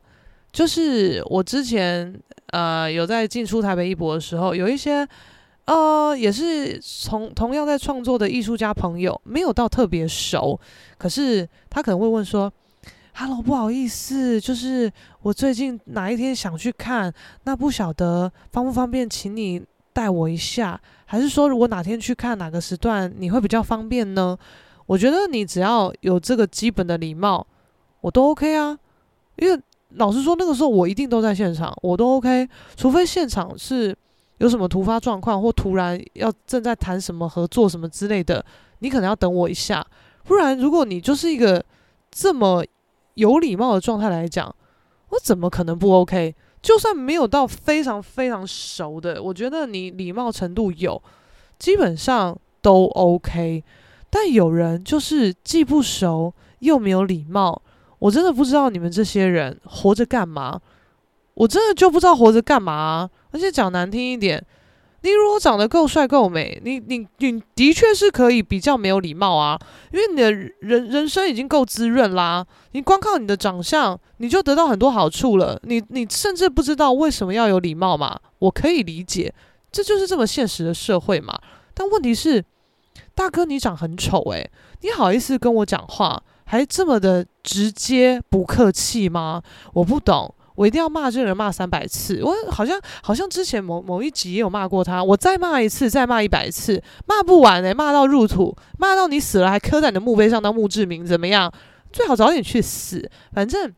[0.53, 5.07] 就是我之前呃有在进出台北艺博的时候，有一些
[5.67, 10.59] 呃也是从同样在创作的艺术家朋友，没有到特别熟，
[10.97, 12.51] 可是他可能会问说
[13.17, 17.13] ：“Hello，不好意思，就是我最近哪一天想去看，
[17.45, 24.37] 那不晓得方不方便，请你带我一下，还是说如果哪天去看哪个时段你会比较方便呢？”
[24.87, 27.47] 我觉得你只要有这个基本的礼貌，
[28.03, 28.79] 我都 OK 啊，
[29.37, 29.61] 因为。
[29.91, 32.47] 老实说，那个时候我一定都在现场，我都 OK。
[32.75, 33.97] 除非现场是
[34.39, 38.45] 有什么突发状况，或突然要正在谈什么合作什么之类的，
[38.81, 39.87] 你可能要等我一下。
[40.25, 41.65] 不然，如果你就是一个
[42.11, 42.65] 这么
[43.17, 44.55] 有礼貌的状态来讲，
[45.11, 46.35] 我怎么可能不 OK？
[46.63, 51.01] 就算没有到非常非常熟的，我觉得你礼貌程度有，
[51.59, 53.63] 基本上都 OK。
[54.11, 57.61] 但有人就是既不熟又没有礼貌。
[57.99, 60.61] 我真的不知道你们这些人活着干嘛，
[61.35, 63.09] 我真的就不知道活着干嘛。
[63.31, 64.45] 而且讲难听一点，
[65.03, 69.59] 你如果长得够帅够美，你你你的确是可以比较没有礼貌啊，
[69.93, 72.45] 因为你的人人生已经够滋润啦。
[72.73, 75.61] 你光靠你的长相，你就得到很多好处了。
[75.63, 78.19] 你你甚至不知道为什么要有礼貌嘛？
[78.41, 79.33] 我可以理解，
[79.71, 81.39] 这就是这么现实的社会嘛。
[81.73, 82.45] 但问题是，
[83.15, 86.23] 大哥你长很丑诶，你好意思跟我讲话？
[86.49, 89.43] 还这么的直接不客气吗？
[89.75, 92.21] 我不懂，我一定要骂这个人骂三百次。
[92.25, 101.53] 我好像好像之前某某一集也有骂过他，我再骂一次，再骂一百次，骂不完诶，骂到入土，骂到你死了还刻在你的墓碑上当墓志铭，怎么样？
[101.93, 103.09] 最好早点去死。
[103.33, 103.73] 反正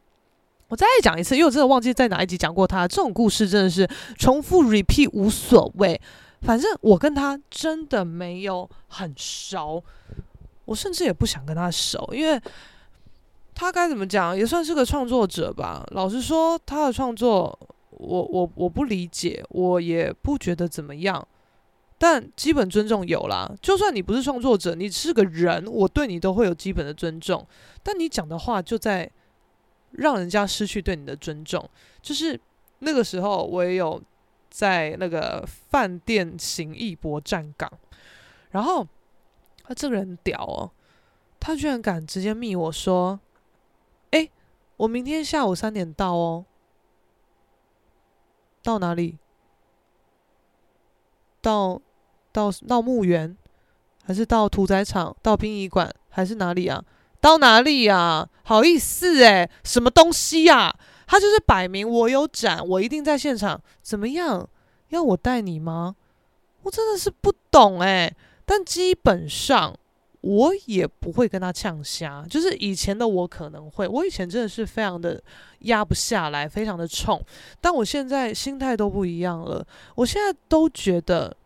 [0.69, 2.89] 我再讲一次，因为我真的忘记在哪一集讲过他。
[2.89, 3.87] 这种故事真的是
[4.17, 6.01] 重复 repeat 无所谓。
[6.43, 9.83] 反正我跟他真的没有很熟。
[10.65, 12.41] 我甚至也不想跟他熟，因为
[13.59, 15.85] 他该怎么讲也算是个创作者吧。
[15.91, 17.59] 老实说，他的创作
[17.91, 21.27] 我我我不理解，我也不觉得怎么样。
[21.99, 27.45] 但基本尊重有啦，就算你不是创作者，你是个人，我对你都会有基本的尊重。
[27.83, 29.11] 但你讲的话就在
[29.91, 31.69] 让人家失去对你的尊重。
[32.01, 32.41] 就是
[32.79, 34.01] 那个时候，我也有
[34.49, 37.69] 在那个饭店行一博站岗，
[38.53, 38.87] 然后。
[39.65, 40.71] 他这个人屌哦，
[41.39, 43.21] 他居然敢直接密我说：“，
[44.79, 46.47] 我明天下午三点到哦。”
[48.65, 49.19] 到哪里？
[51.41, 51.81] 到
[52.33, 53.37] 到到墓园，
[54.05, 55.17] 还是到屠宰场？
[55.23, 56.85] 到殡仪馆，还是哪里啊？
[57.21, 58.29] 到哪里啊？
[58.43, 60.75] 好意思诶，什么东西呀？
[61.07, 63.63] 他就是摆明我有展，我一定在现场。
[63.81, 64.49] 怎么样？
[64.89, 65.97] 要我带你吗？
[66.63, 68.15] 我真的是不懂诶。
[68.45, 69.79] 但基本上
[70.21, 75.23] 我也不会跟他呛虾，就是以前的我可能会，我以前真的是非常的
[75.61, 77.25] 压不下来，非常的冲。
[77.61, 81.37] 但我现在心态都不一样了，我现在都觉得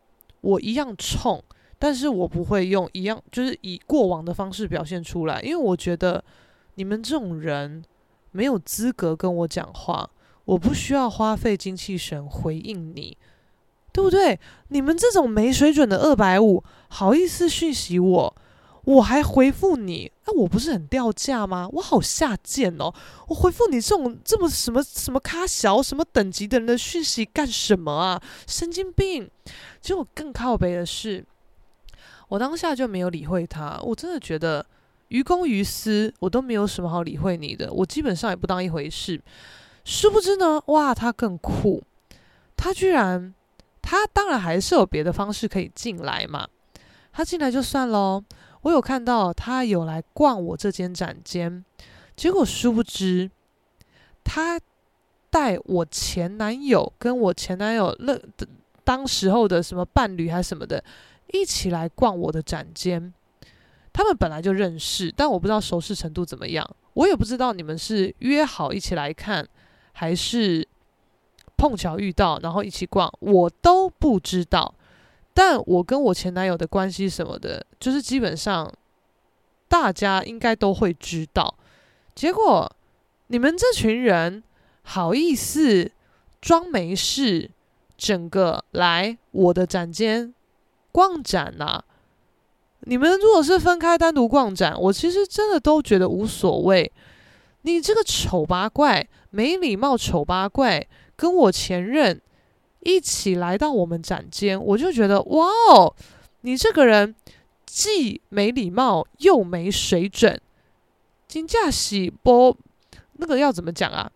[0.41, 1.43] 我一样冲，
[1.79, 6.25] 但是我不会用一样，就是以过往的方式表现出来，因为我觉得
[6.77, 7.85] 你们这种人
[8.31, 10.09] 没有资格跟我讲话，
[10.47, 13.17] 我不需要花费精气神回应你。
[13.95, 14.41] 对不对？
[14.69, 18.37] 你们这种没水准的二百五，好意思讯息我，
[18.85, 21.69] 我还回复你，那我不是很掉价吗？
[21.73, 22.93] 我好下贱哦！
[23.29, 28.23] 我回复你这种这么什么什么咖小什么等级的人的讯息干什么啊？
[28.47, 29.31] 神经病！
[29.81, 31.25] 其实我更靠北的是，
[32.29, 33.79] 我当下就没有理会他。
[33.83, 34.65] 我真的觉得
[35.09, 39.21] 于公于私，我都没有什么好理会你的，我基本上也不当一回事。
[39.85, 41.83] 殊不知呢，哇，他更酷，
[42.57, 43.35] 他居然。
[43.85, 46.47] 他当然还是有别的方式可以进来嘛，
[47.13, 48.23] 他进来就算喽。
[48.63, 51.65] 我有看到他有来逛我这间展间，
[52.17, 53.31] 结果殊不知，
[54.25, 54.61] 他
[55.31, 58.19] 带我前男友跟我前男友那
[58.83, 60.83] 当时候的什么伴侣还是什么的，
[61.33, 63.13] 一起来逛我的展间。
[63.93, 66.69] 他们本来就认识，但我不知道熟识程度怎么样。
[66.95, 69.47] 我也不知道你们是约好一起来看，
[69.93, 70.67] 还是。
[71.55, 74.75] 碰巧遇到，然后一起逛，我都不知道。
[75.35, 78.71] 但我跟我前男友的关系什么的，就是基本上
[79.69, 81.55] 大家应该都会知道。
[82.15, 82.71] 结果
[83.29, 84.43] 你们这群人
[84.83, 85.91] 好意思
[86.41, 87.51] 装没事，
[87.97, 90.35] 整个来我的展间
[90.91, 91.83] 逛展呐、
[92.81, 96.93] 你们如果是分开单独逛展，我其实真的都觉得无所谓。
[97.63, 102.21] 你这个丑八怪，没礼貌丑八怪，跟我前任
[102.85, 105.95] 一起来到我们展间，我就觉得哇哦，
[106.43, 107.15] 你这个人
[107.65, 110.41] 既没礼貌又没水准。
[111.29, 112.57] 金价喜波，
[113.15, 114.11] 那个要怎么讲啊？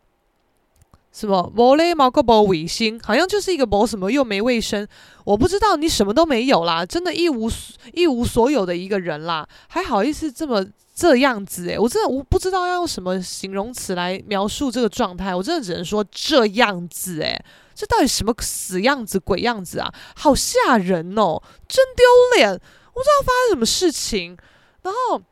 [1.13, 4.87] 什么无礼貌个无卫生，好像就是一个无什么又没卫生。
[5.25, 7.51] 我不知道你什么都没有啦，真的一无
[7.95, 10.63] 一无所有的一个人啦，还好意思这么
[10.95, 17.43] 这样子诶、我真的我不知道要用什么形容词来描述这个状态，我真的只能说这样子诶、
[17.77, 19.95] 这到底什么死样子鬼样子啊？
[20.17, 22.05] 好吓人哦，真丢
[22.37, 22.51] 脸！
[22.51, 24.37] 我不知道发生什么事情，
[24.83, 25.23] 然后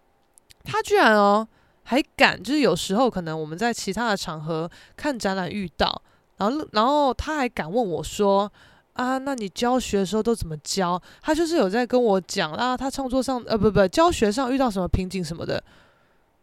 [0.62, 1.48] 他居然哦。
[1.86, 6.00] 还敢，就是有时候可能我们在其他的场合看展览遇到，
[6.38, 8.50] 然后然后他还敢问我说
[8.94, 15.62] ：“啊，那你教学的时候都怎么教？”他就是有在跟我讲啊，他创作上呃不不教学上遇到什么瓶颈什么的，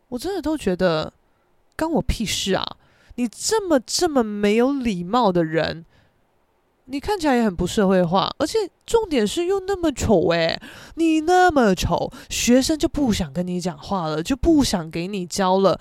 [0.09, 1.11] 我真的都觉得
[1.75, 2.63] 关我屁事啊！
[3.15, 5.83] 你这么这么没有礼貌的人。
[6.91, 10.59] 你看起来也很不社会化，而且重点是又那么丑诶，
[10.95, 15.79] 你那么丑，学生就不想跟你讲话了，就不想给你教了。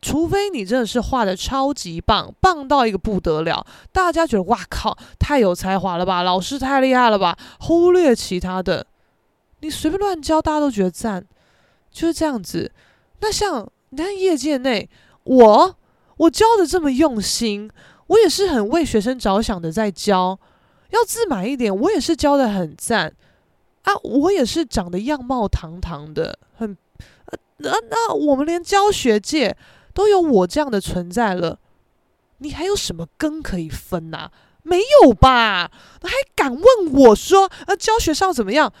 [0.00, 8.86] 除非你真的是画的超级棒，棒到一个不得了，大家觉得哇靠，太有才华了吧，老师太厉害了吧，忽略其他的，
[9.60, 11.26] 你随便乱教，大家都觉得赞，
[11.90, 12.72] 就是这样子。
[13.20, 14.88] 那像你看业界内，
[15.24, 15.76] 我
[16.16, 17.70] 我教的这么用心。
[18.08, 20.38] 我也是很为学生着想的，在教，
[20.90, 23.14] 要自满一点，我也是教的很赞
[23.82, 26.76] 啊，我也是长得样貌堂堂的，很，
[27.58, 29.56] 那、那我们连教学界
[29.92, 31.58] 都有我这样的存在了，
[32.38, 34.32] 你还有什么根可以分呐、啊？
[34.62, 35.70] 没有吧？
[36.02, 38.72] 还敢问我说，啊，教学上怎么样？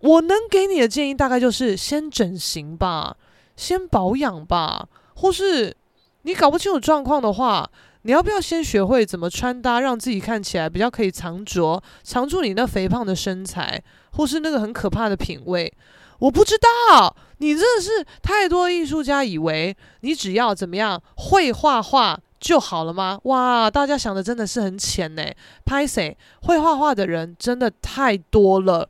[0.00, 3.16] 我能给你的建议大概就是先整形吧，
[3.56, 5.76] 先保养吧，或是
[6.22, 7.70] 你搞不清楚状况的话。
[8.04, 13.80] 你要不要先学会怎么穿搭，让自己看起来比较可以藏拙，藏住你那肥胖的身材，
[14.12, 15.72] 或是那个很可怕的品味？
[16.18, 16.56] 我不知
[16.90, 23.20] 道，你真的是太多艺术家以为你只要怎么样会画画就好了吗？
[23.24, 25.24] 哇，大家想的真的是很浅呢。
[25.64, 28.88] 拍谁会画画的人真的太多了，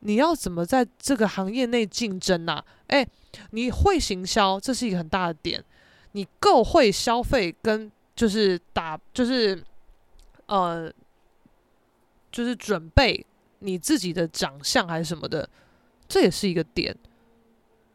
[0.00, 2.64] 你要怎么在这个行业内竞争呢？
[2.88, 3.06] 诶，
[3.50, 5.64] 你会行销，这是一个很大的点，
[6.12, 7.92] 你够会消费跟。
[8.18, 9.62] 就是打，就是，
[10.46, 10.92] 呃，
[12.32, 13.24] 就是准备
[13.60, 15.48] 你自己的长相还是什么的，
[16.08, 16.92] 这也是一个点。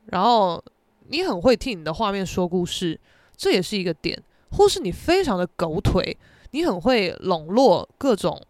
[0.06, 0.64] 然后
[1.10, 2.98] 你很会替你的画面说故事，
[3.36, 4.24] 这也是一个点。
[4.52, 6.16] 或是你非常的狗腿，
[6.52, 8.42] 你很会笼络各种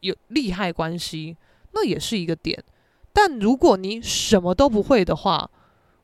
[0.00, 1.36] 有利害关系，
[1.70, 2.64] 那也是一个点。
[3.12, 5.48] 但如果你什么都不会的话，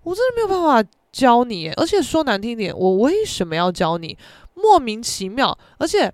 [0.04, 1.70] 我真的没有办法教你。
[1.70, 4.16] 而且说难听点，我为什么要教你？
[4.54, 6.12] 莫名其妙，而且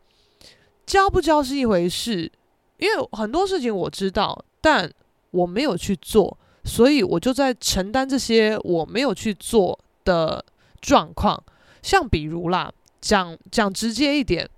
[0.87, 2.31] 教不教是一回事，
[2.79, 4.90] 因为很多事情我知道，但
[5.31, 10.44] 我没有去做，所以我就在承担这些我没有去做的
[10.81, 11.42] 状况。
[11.83, 14.48] 像比如啦，讲讲直接一点，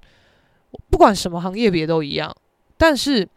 [0.91, 2.35] 不管什么行业别都一样，
[2.77, 3.29] 但是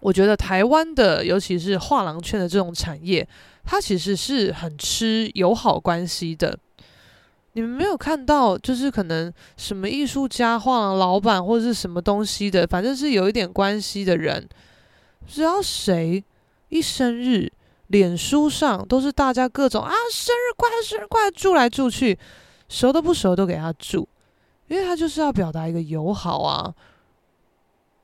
[0.00, 3.26] 我觉得台湾的，尤其是画廊圈的这种产业，
[3.64, 6.58] 它其实是很吃友好关系的。
[7.56, 14.46] 你们没有看到，就是可能什么艺术家、画廊老板或者是什么东西的，反正是有一点关系的人，
[15.26, 16.22] 只要谁
[16.68, 17.50] 一生日，
[17.86, 22.18] 脸书上都是大家各种啊生日快乐、生日快乐，祝来祝去，
[22.68, 24.06] 熟都不熟都给他祝，
[24.68, 26.74] 因为他就是要表达一个友好啊。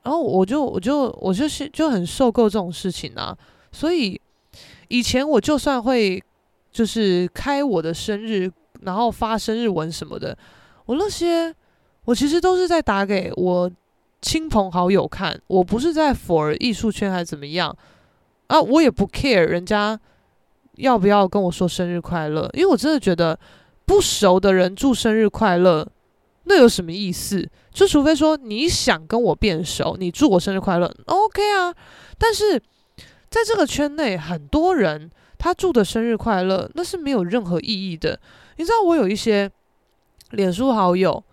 [0.01, 3.37] 然后我就我就我就是就很受够这种事情啊，
[3.71, 4.19] 所以
[4.87, 6.23] 以前我就算会
[6.71, 8.51] 就是开我的生日。
[8.85, 10.37] 然后发生日文什么的，
[10.85, 11.53] 我那些
[12.05, 13.71] 我其实都是在打给我
[14.21, 17.75] 亲朋好友看，我不是在 for 艺术圈还是怎么样
[18.47, 19.99] 啊，我也不 care 人家
[20.77, 23.37] 要不要跟我说生日快乐，因为我真的觉得
[23.85, 25.87] 不熟的人祝生日快乐，
[26.45, 27.47] 那有什么意思？
[27.71, 31.73] 就除非说你想跟我变熟，你祝我生日快乐，OK 啊。
[32.17, 32.59] 但是
[33.29, 38.19] 在这个圈内，很多人他祝的生日快乐，那是没有任何意义的。
[38.57, 39.49] 你知道我有一些
[40.31, 41.23] 脸书好友，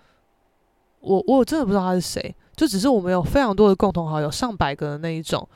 [1.00, 5.46] 我我真的不知道他是谁，就只是我们有非常多的共同好友，上百个的那一种，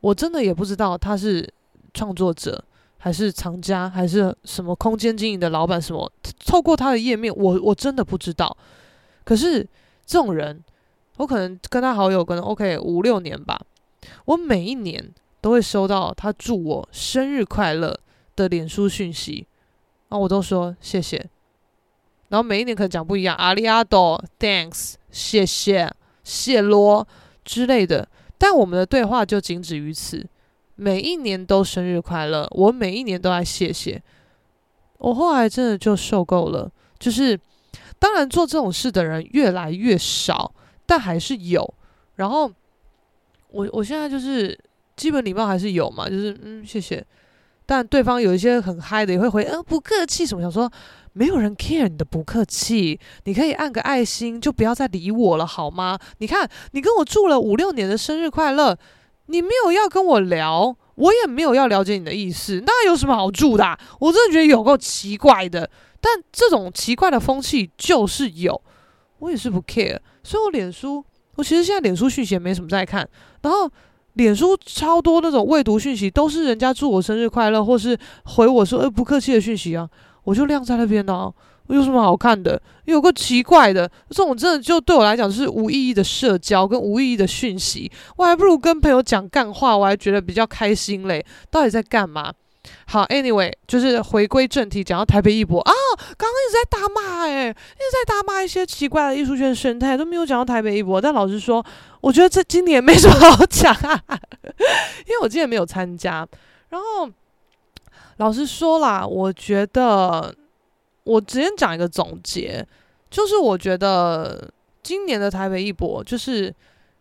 [0.00, 1.48] 我真的也不知道他是
[1.94, 2.64] 创作者
[2.98, 6.10] 还是藏家还是什么空间经营的老板什么，
[6.46, 8.56] 透过他的页面，我我真的不知道。
[9.24, 9.66] 可是
[10.04, 10.62] 这种人，
[11.16, 13.60] 我可能跟他好友可能 OK 五六年吧，
[14.24, 17.98] 我每一年都会收到他祝我生日快乐
[18.36, 19.46] 的脸书讯息，
[20.12, 21.16] 然后我都说谢谢，
[22.28, 25.90] 然后每一年可能讲不一样，阿里阿多，Thanks，谢谢，
[26.22, 27.08] 谢罗
[27.46, 28.06] 之类的，
[28.36, 30.26] 但我们的对话就仅止于此，
[30.74, 34.02] 每一年都生日快乐，我每一年都在谢谢，
[34.98, 37.40] 我后来真的就受够了，就是。
[37.98, 40.52] 当然，做这种事的人越来越少，
[40.84, 41.72] 但还是有。
[42.16, 42.52] 然后，
[43.46, 44.58] 我我现在就是
[44.96, 47.06] 基本礼貌还是有嘛，就是嗯，谢谢。
[47.64, 50.42] 但对方有一些很嗨的，也会回嗯，不客气什么。
[50.42, 50.70] 想说
[51.12, 55.98] 没有人 care 你的不客气，你可以按个爱心，就不要再理我了好吗？
[56.18, 58.76] 你看，你跟我住了五六年的生日快乐，
[59.26, 63.78] 你没有要跟我聊，我也没有要了解你的意思，那有什么好住的？
[64.00, 65.70] 我真的觉得有够奇怪的。
[66.00, 68.60] 但这种奇怪的风气就是有，
[69.20, 71.04] 我也是不 care，所以我脸书，
[71.36, 73.08] 我其实现在脸书讯息也没什么在看，
[73.42, 73.70] 然后
[74.14, 79.88] 脸书超多那种未读讯息，都是人家祝我生日快乐，或是回我说“呃，不客气”的讯息啊，
[80.24, 81.32] 我就晾在那边呢、啊，
[81.68, 82.60] 有什么好看的？
[82.84, 91.24] 有个奇怪的，这种真的就对我来讲是无意义的社交跟无意义的讯息，我还不如跟朋友讲干话，我还觉得比较开心嘞。
[91.50, 92.32] 到底在干嘛？
[92.86, 95.72] 好，Anyway，就是回归正题，讲到台北艺博啊，
[96.16, 101.00] 刚刚一直在大骂，诶，一直在大骂一些奇怪的艺术圈生态，都没有讲到台北艺博。
[101.00, 101.64] 但老实说，
[102.00, 104.00] 我觉得这今年没什么好讲啊，
[105.06, 106.26] 因为我今年没有参加。
[106.68, 107.10] 然后
[108.18, 110.32] 老实说啦，我觉得
[111.04, 112.64] 我直接讲一个总结，
[113.10, 114.48] 就是我觉得
[114.82, 116.54] 今年的台北艺博，就是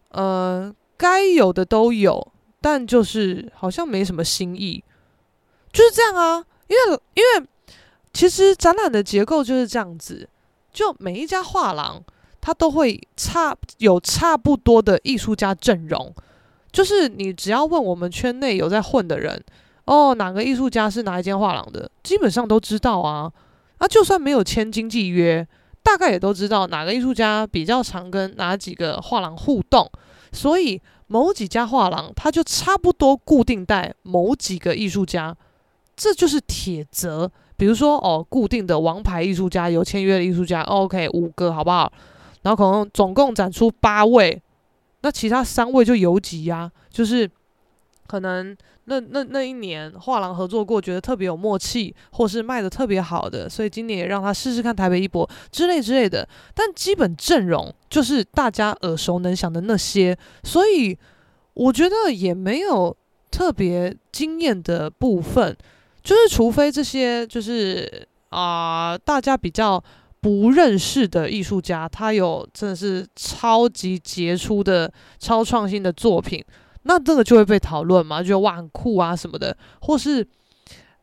[0.10, 4.84] 呃，该有的都有，但就是好像没什么新意。
[5.72, 7.48] 就是这样啊，因为因为
[8.14, 10.28] 其实展览的结构就是这样子，
[10.72, 12.04] 就每一家画廊
[12.42, 16.14] 它都会差有差不多的艺术家阵容，
[16.72, 19.42] 就是你只要问我们圈内有在混的人，
[19.86, 23.32] 哦，哪个艺术家是哪一间画廊的，基本上都知道啊。
[23.78, 25.48] 啊，就算没有签经纪约，
[25.82, 29.90] 大概也都知道哪个艺术家比较常跟哪几个画廊互动，
[30.32, 35.36] 所以某几家画廊它就差不多固定带某几个艺术家。
[36.02, 41.94] 这就是铁则，比如说哦，固定的王牌艺术家，有签约的艺术家，OK，五个好不好？
[42.42, 44.42] 然后可能总共展出八位，
[45.02, 47.30] 那其他三位就游击呀，就是
[48.08, 56.28] 可能那那那一年画廊合作过，觉得特别有默契，或是卖得特别好的，所以今年也让他试试看台北艺博之类之类的。
[56.56, 60.98] 但基本阵容就是大家耳熟能详的那些，所以
[61.54, 62.98] 我觉得也没有
[63.30, 65.56] 特别惊艳的部分。
[66.04, 69.84] 就是，除非这些就是啊、大家比较
[70.22, 76.44] 不认识的艺术家，他有真的是超级杰出的、超创新的作品，
[76.84, 80.26] 那这个就会被讨论嘛，就哇很酷啊什么的，或是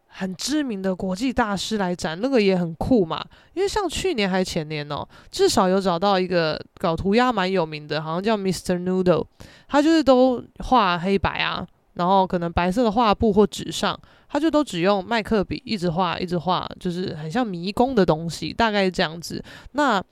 [0.07, 3.24] 很知名的国际大师来展，那个也很酷嘛。
[3.55, 8.82] 因为像去年还前年哦，至少有找到一个搞涂鸦蛮有名的，好像叫 Mr.
[8.82, 9.26] Noodle，
[9.68, 13.99] 他就是都画黑白啊，然后可能白色的画布或纸上。
[14.29, 19.43] 他就都只用麦克笔一直画，一直画，就是很像迷宫的东西，大概是这样子。
[19.72, 20.03] 那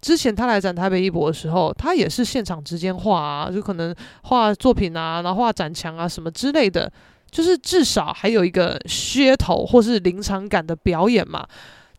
[0.00, 6.90] 之前他来展台北艺博的时候，他也是现场直接画啊，就可能画作品啊，然后画展墙啊什么之类的，
[7.30, 11.46] 就是至少还有一个噱头或是临场感的表演嘛。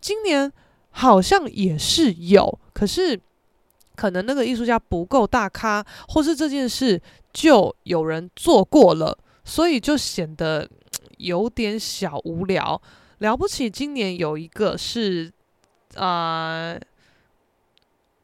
[0.02, 0.52] 今年
[0.90, 3.20] 好像也是有，可是
[3.96, 7.00] 可能那个艺术家不够大咖，或是这件事
[7.32, 9.16] 就有人做过了，
[9.46, 10.68] 所以就显得。
[11.20, 12.82] 有点小无聊，
[13.20, 13.70] 了不起。
[13.70, 15.32] 今年有一个是，
[15.96, 16.80] 啊、呃，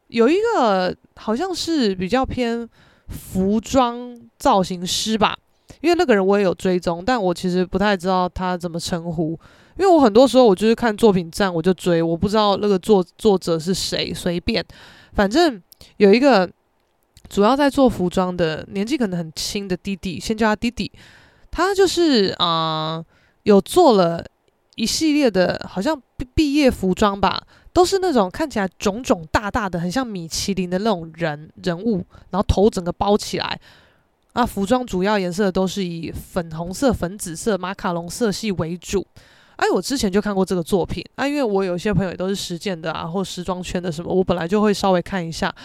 [0.07, 2.67] 有一个好像是比较偏
[3.07, 5.37] 服装造型师吧，
[5.81, 9.37] 因为那个人我也有追踪，但我其实不太知道他怎么称呼，
[9.77, 14.65] 因为我很多时候我就是看作品站我就追，我不知道那个作作者是谁，随便，
[15.13, 15.61] 反正
[15.97, 16.49] 有一个
[17.27, 20.89] 主要在做服装的，年纪可能很轻的弟弟，先叫他弟弟。
[21.55, 23.01] 他就是啊、
[23.43, 24.21] 有做了
[24.75, 27.41] 一系列的，好像毕毕业服装吧，
[27.71, 33.57] 都是那种看起来肿肿大大的，很像米其林的那种人人物，然后头整个包起来。
[34.33, 39.07] 啊，服装主要颜色都是以粉红色、粉紫色、马卡龙色系为主。
[39.55, 45.55] 哎，我之前就看过这个作品啊，因为我有些朋友也都是实践的啊，或时装圈的什么，我本来就会稍微看一下。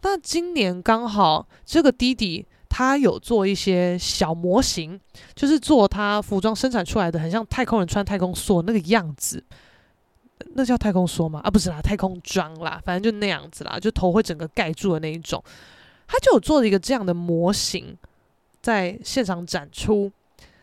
[0.00, 2.46] 那今年刚好这个弟弟。
[2.76, 4.98] 他有做一些小模型，
[5.36, 9.40] 就是做他服装生产出来的，很像太空人穿太空梭那个样子。
[10.56, 11.40] 那叫太空梭吗？
[11.44, 15.40] 啊，不是啦，太空装啦，反正就那样子啦，就头会整个盖住的那一种。
[16.08, 17.96] 他就有做了一个这样的模型，
[18.60, 20.10] 在现场展出，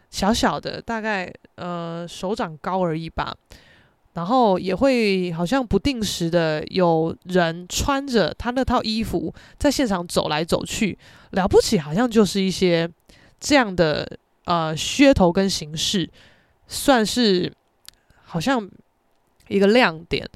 [0.09, 3.33] 小小的，大概呃手掌高而已吧。
[4.13, 10.97] 然后也会好像不定时的有人穿着他那套衣服在现场走来走去，
[11.29, 12.89] 了不起，好像就是一些
[13.39, 14.05] 这样的
[14.43, 16.09] 呃噱头跟形式，
[16.67, 17.53] 算是
[18.25, 18.69] 好像
[19.47, 20.29] 一个亮点。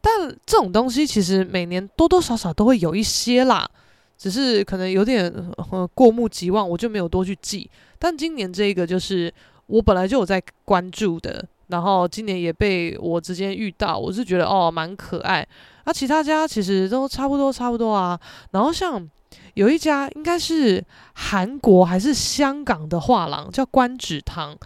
[0.00, 3.68] 但这种东西其实每年多多少少都会有一些啦，
[4.16, 5.24] 只是可能有点
[5.72, 7.68] 呃过目即忘，我就没有多去记。
[7.98, 9.34] 但今年这个就是
[9.66, 11.44] 我本来就有在关注的。
[11.68, 15.46] 然后今年也被我直接遇到，我是觉得哦蛮可爱。
[15.84, 18.18] 那、啊、其他家其实都差不多差不多啊。
[18.50, 19.08] 然后像
[19.54, 24.56] 有一家应该是韩国还是香港的画廊，叫观止堂，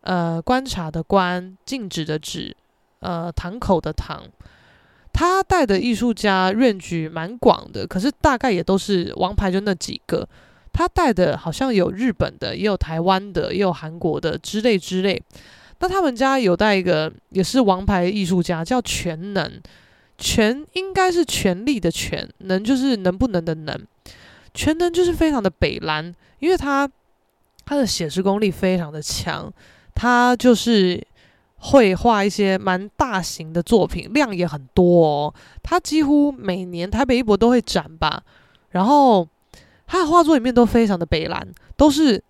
[0.00, 2.56] 呃，观察的观，静止的止，
[3.00, 4.22] 呃，堂口的堂。
[5.12, 10.28] 他带的艺术家 range 蛮广的，可是大概也都是王牌，就那几个。
[10.72, 15.22] 他带的好像有日本的，也有台湾的，也有韩国的之类之类。
[15.78, 19.60] 那他们家有带一个也是王牌艺术家，叫全能，
[20.16, 23.78] 全应该是权力的权，能就是能不能的能，
[24.54, 26.90] 全能就是非常的北蓝，因为他
[27.66, 29.52] 他的写实功力非常的强，
[29.94, 31.06] 他就是
[31.56, 38.22] 会画一些蛮大型的作品，量也很多哦，他几乎每年台北艺博都会展吧，
[38.70, 39.28] 然后
[39.86, 41.46] 他的画作里面都非常的北蓝，
[41.76, 42.24] 都是。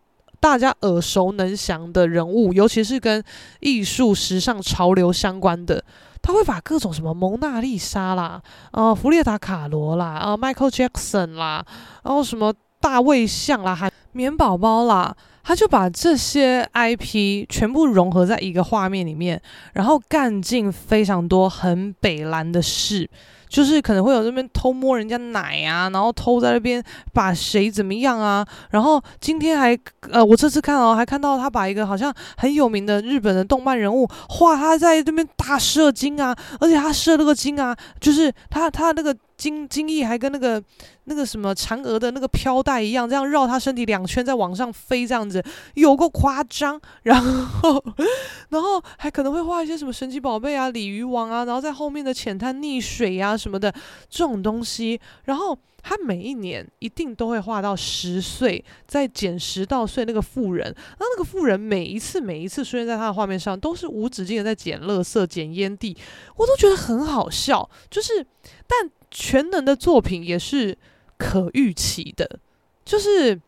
[0.47, 3.20] 大家耳熟能详的人物，尤其是跟
[3.59, 5.82] 艺术、时尚、潮流相关的，
[6.22, 8.40] 他会把各种什么蒙娜丽莎啦，
[8.70, 11.66] 呃，弗列达卡罗啦，啊、呃，Michael Jackson 啦，
[12.05, 15.12] 然后什么大卫像啦，还棉宝宝啦，
[15.47, 19.40] 他就把这些 IP 全部融合在一个画面里面，
[19.74, 23.09] 然后干尽非常多很北蓝的事。
[23.49, 26.82] 就是可能会有那边偷摸人家奶啊，然后偷在那边
[27.12, 28.44] 把谁怎么样啊？
[28.70, 29.78] 然后今天还
[30.11, 39.16] 呃，我这次看哦，还看到他把一个好像很有名的日本的动漫人物画他在这边大射精啊，而且他射那个精啊，就是他他那个。
[39.37, 40.62] 精精液还跟那个
[41.05, 46.80] 那个什么嫦娥的那个飘带一样，这样绕他身体两圈，再往上飞，这样子有够夸张。
[47.03, 47.84] 然后，
[48.51, 53.72] 然后还可能会画一些什么神奇宝贝啊、鲤鱼王啊，然后在后面的浅滩溺水啊什么的
[54.09, 54.99] 这种东西。
[55.24, 60.74] 然后他每一年一定都会画到十岁，再减十到岁那个妇人。
[60.99, 65.97] 那那个妇人每一次每一次出现在他的画面上，都是无止境的在捡垃圾、捡烟蒂，
[66.37, 67.68] 我都觉得很好笑。
[67.91, 68.26] 就是，
[68.66, 68.91] 但。
[69.18, 70.76] 全能的作品也是
[71.16, 72.38] 可预期的，
[72.84, 73.40] 就是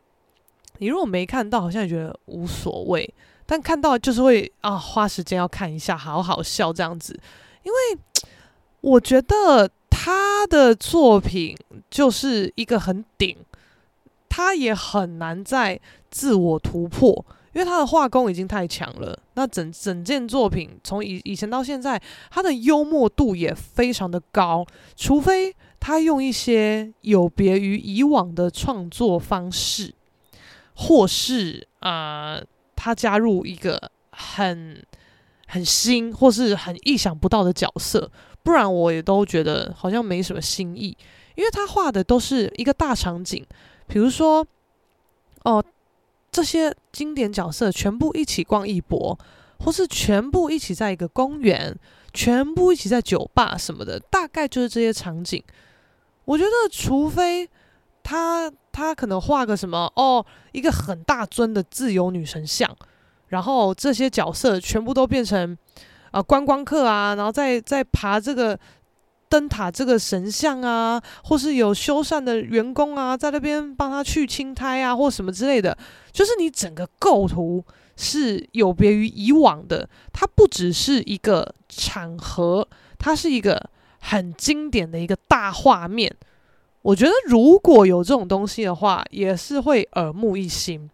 [0.79, 3.07] 你如果没看到，好像也觉得无所谓；
[3.45, 7.21] 但看到就是会啊，花时间要看一下，好好笑这样子。
[7.65, 8.23] 因为
[8.81, 11.55] 我觉得他的作品
[11.91, 13.37] 就是一个很顶，
[14.27, 15.79] 他也很难再
[16.11, 19.19] 自我突破，因为他的画工已经太强了。
[19.35, 25.55] 那整整件作品从以以前到现在，他的幽默度也非常的高，除非。
[25.81, 29.95] 他用一些有别于以往的创作方式，
[30.75, 32.43] 或是啊、
[32.75, 34.85] 他加入一个很
[35.47, 38.11] 很新或是很意想不到的角色，
[38.43, 40.97] 不然我也都觉得好像没什么新意。
[41.37, 43.47] 因为他画的都是一个大场景，
[43.87, 44.45] 比如说
[45.45, 45.65] 哦，
[46.31, 49.19] 这些经典角色全部一起逛一博，
[49.59, 51.77] 或是全部一起在一个公园，
[52.13, 55.43] 全部一起在酒吧什么的，大概就是这些场景。
[56.25, 57.49] 我觉得，除非
[58.03, 62.71] 他他可能画个什么哦，一个很大尊的自由女神像，
[63.29, 65.57] 然后这些角色全部都变成
[66.11, 68.59] 啊、呃、观光客啊，然后再再爬这个
[69.29, 75.77] 灯塔这个神像啊，或是有修缮的员工啊，在那边帮他去青苔啊，或什么之类的，
[76.13, 77.65] 就是你整个构图
[77.97, 82.69] 是有别于以往的，它不只是一个场合，
[82.99, 83.71] 它是一个。
[84.01, 86.11] 很经典的一个大画面，
[86.83, 90.89] 我觉得如果有这种东西的话，也是会耳目一新，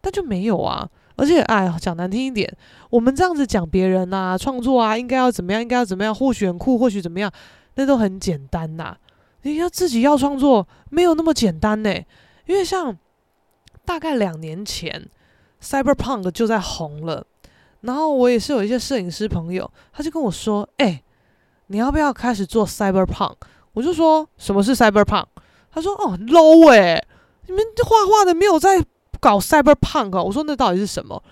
[0.00, 0.86] 但就没有啊。
[1.14, 2.52] 而且，哎，讲难听一点，
[2.90, 7.32] 我们这样子讲别人啊，创作啊，应该要怎么样，应该要怎么样，或许很酷，或许怎么样，
[7.78, 8.98] 那都很简单呐。
[9.42, 11.94] 你要自己要创作，没有那么简单呢。
[12.44, 12.98] 因为像
[13.84, 15.08] 大概两年前
[15.62, 17.24] ，Cyberpunk 就在红了，
[17.82, 21.02] 然后我也是有一些摄影师朋友，他就跟我说，哎。
[21.70, 23.34] 你要不要开始做 Cyberpunk？
[23.74, 25.26] 我就说什么是 Cyberpunk？
[25.70, 27.06] 他说哦 low 诶、欸，
[27.46, 28.82] 你们画画的没有在
[29.20, 30.22] 搞 Cyberpunk 啊。
[30.22, 31.22] 我说那到底是什么？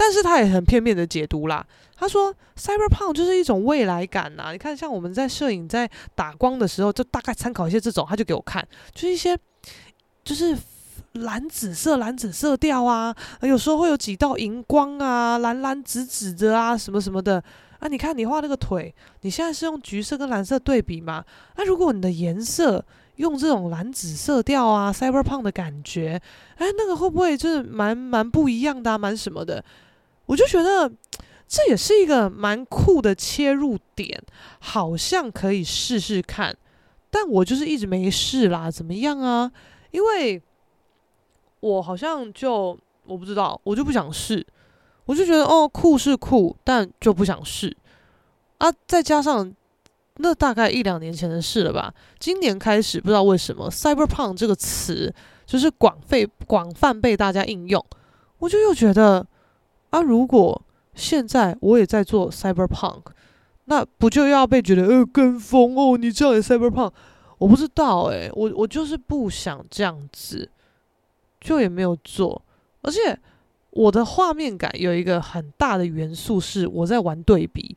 [0.00, 1.66] 但是他也很片面的解读啦。
[1.96, 4.52] 他说 Cyberpunk 就是一种未来感呐。
[4.52, 9.36] 你看像我们在摄影在打光的时候，就大概参考一些这种，他就给我看，就是一些
[10.22, 10.56] 就是
[11.14, 17.42] 蓝紫色、蓝紫色调啊，有时候会有几道荧光啊，蓝蓝紫紫的啊，什么什么的
[17.80, 17.88] 啊。
[17.88, 21.24] 你看你画那个腿，你现在是用橘色跟蓝色对比嘛？
[21.56, 22.84] 那、如果你的颜色
[23.16, 26.22] 用这种蓝紫色调啊，cyberpunk 的感觉，
[26.58, 29.64] 哎，那个会不会就是蛮蛮不一样的、啊，蛮什么的？
[30.28, 30.88] 我就觉得
[31.48, 34.22] 这也是一个蛮酷的切入点，
[34.60, 36.56] 好像可以试试看。
[37.10, 39.50] 但我就是一直没试啦，怎么样啊？
[39.90, 40.40] 因为
[41.60, 44.46] 我好像就我不知道，我就不想试，
[45.06, 47.74] 我就觉得哦，酷是酷，但就不想试
[48.58, 48.70] 啊。
[48.86, 49.50] 再加上
[50.16, 55.12] 那大概一两年前的事了吧，今年开始不知道为什么 “cyberpunk” 这个词
[55.46, 57.82] 就是广被广泛被大家应用，
[58.38, 59.26] 我就又觉得
[59.90, 60.60] 啊，如果
[60.94, 63.02] 现在我也在做 cyberpunk。
[63.70, 65.98] 那不就要被觉得呃跟风哦？
[65.98, 66.90] 你这样也 cyberpunk？
[67.36, 70.48] 我不知道诶、我我就是不想这样子，
[71.38, 72.40] 就也没有做。
[72.80, 73.18] 而且
[73.68, 77.76] 我的画面感有一个很大的元素是我在玩对比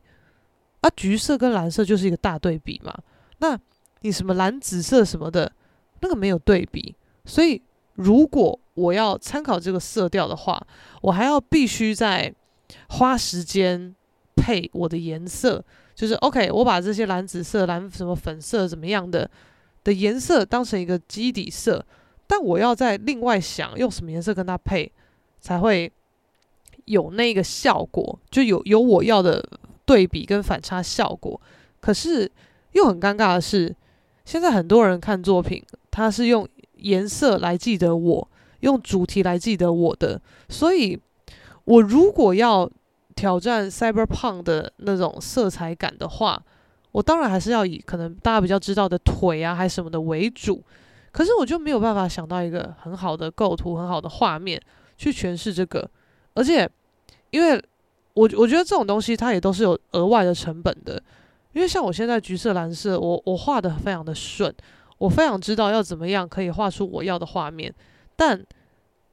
[0.80, 2.98] 啊，橘色跟蓝色就是一个大对比嘛。
[3.40, 3.60] 那
[4.00, 5.52] 你什么蓝紫色什么的，
[6.00, 6.96] 那个没有对比，
[7.26, 7.62] 所以
[7.96, 10.66] 如果我要参考这个色调的话，
[11.02, 12.34] 我还要必须在
[12.90, 13.96] 花时间
[14.36, 15.64] 配我的颜色。
[15.94, 19.30] 就是 OK，我把这些蓝紫色、蓝什么粉色怎么样的
[19.84, 21.86] 的颜色当成一个基底色，
[22.26, 24.92] 但我要再另外想用什么颜色跟它配，
[25.40, 25.92] 才会
[26.86, 29.48] 有那个效果，就有有我要的
[29.86, 31.40] 对比跟反差效果。
[31.80, 32.32] 可是
[32.72, 33.76] 又很尴尬的是，
[34.26, 36.48] 现在很多人看作品，他是用
[36.78, 38.28] 颜色来记得我，
[38.62, 41.00] 用主题来记得我的，所以
[41.66, 42.70] 我如果要。
[43.14, 46.42] 挑战 cyberpunk 的那种色彩感的话，
[46.94, 50.64] 我当然还是要以可能大家比较知道的腿啊，还什么的为主。
[51.12, 54.60] 可是我就没有办法想到一个很好的构图、很好的画面
[54.98, 55.88] 去诠释这个。
[56.34, 56.68] 而且，
[57.32, 57.62] 因为
[58.14, 61.00] 我我觉得这种东西它也都是有额外的成本的。
[61.52, 64.52] 因为像我现在橘色、蓝色，我我画得非常的顺，
[64.98, 67.72] 我非常知道要怎么样可以画出我要的画面。
[68.22, 68.46] 但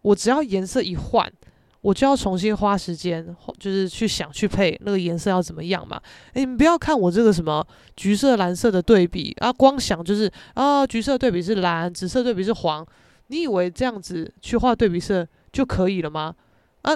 [0.02, 1.32] 我只要颜色一换。
[1.80, 3.24] 我就要重新花时间，
[3.56, 5.98] 就是去想去配那个颜色要怎么样嘛。
[6.32, 7.64] 诶，你们不要看我这个什么
[7.96, 12.84] 橘色蓝色的对比啊，光想就是啊，橘色对比是蓝，紫色对比是黄。
[13.28, 16.34] 你以为这样子去画对比色就可以了吗？
[16.82, 16.92] 啊，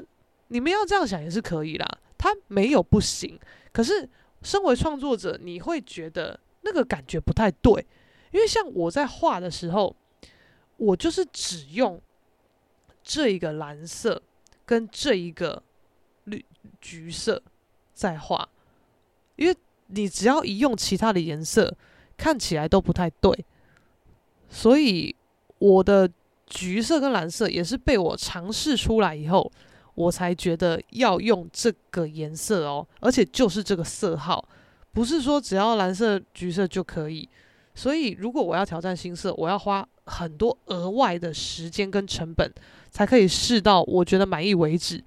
[0.49, 1.87] 你们要这样想也是可以啦，
[2.19, 3.39] 它没有不行。
[3.73, 4.07] 可是
[4.43, 7.87] 身为创作者，你会觉得那个感觉不太对，
[8.33, 9.95] 因为像我在画的时候，
[10.87, 12.01] 我就是只用
[13.03, 14.21] 这一个蓝色。
[14.65, 15.61] 跟这一个
[16.25, 16.43] 绿
[16.81, 17.43] 橘色
[17.93, 18.49] 在画，
[19.37, 19.55] 因为
[19.89, 21.77] 你只要一用其他的颜色，
[22.17, 23.45] 看起来都不太对，
[24.49, 25.15] 所以
[25.59, 26.09] 我的
[26.47, 29.51] 橘色跟蓝色也是被我尝试出来以后，
[29.95, 34.49] 我才觉得要用这个颜色哦，而且就是这个色号，
[34.93, 37.29] 不是说只要蓝色、橘色就可以。
[37.75, 42.53] 所以如果我要挑战新色，我要花很多额外的时间跟成本。
[42.93, 45.03] 才可以试到我觉得满意为止，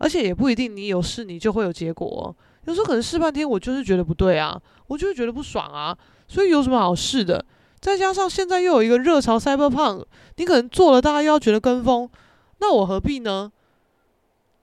[0.00, 2.34] 而且也不一定你有试你就会有结果哦。
[2.64, 7.44] 有时候可能试半天我就是觉得不对啊，我就是觉得不爽啊，所以有什么好试的？
[7.80, 10.04] 再加上现在又有一个热潮 Cyberpunk，
[10.38, 12.10] 你可能做了大家又要觉得跟风，
[12.58, 13.52] 那我何必呢？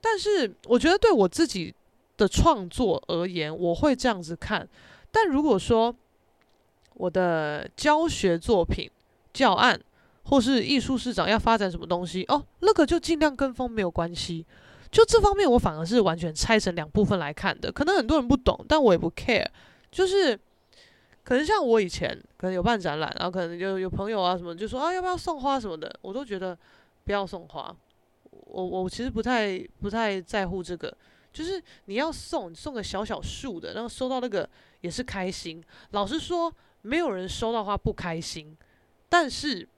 [0.02, 1.74] 但是我觉得对我自己
[2.18, 4.68] 的创作而言，我会这样子看。
[5.10, 5.96] 但如果说
[6.92, 8.90] 我的教学作品
[9.38, 9.80] 教案，
[10.24, 14.44] 或是艺术市场要发展什么东西哦，那个就尽量跟风没有关系。
[14.90, 17.70] 就这方面，我反而是完全拆成两部分来看的。
[17.70, 19.46] 可能很多人不懂，但我也不 care。
[19.92, 20.36] 就是
[21.22, 26.58] 可能像我以前可能有办展览，然后可能就有朋友啊什么就说啊要不要送花什么的，我都觉得
[27.04, 27.72] 不要送花。
[28.30, 30.92] 我我其实不太不太在乎这个。
[31.30, 34.48] 就是你要送，送个小小束的，然后收到那个
[34.80, 35.62] 也是开心。
[35.90, 38.56] 老实说，没有人收到花不开心，
[39.08, 39.68] 但是。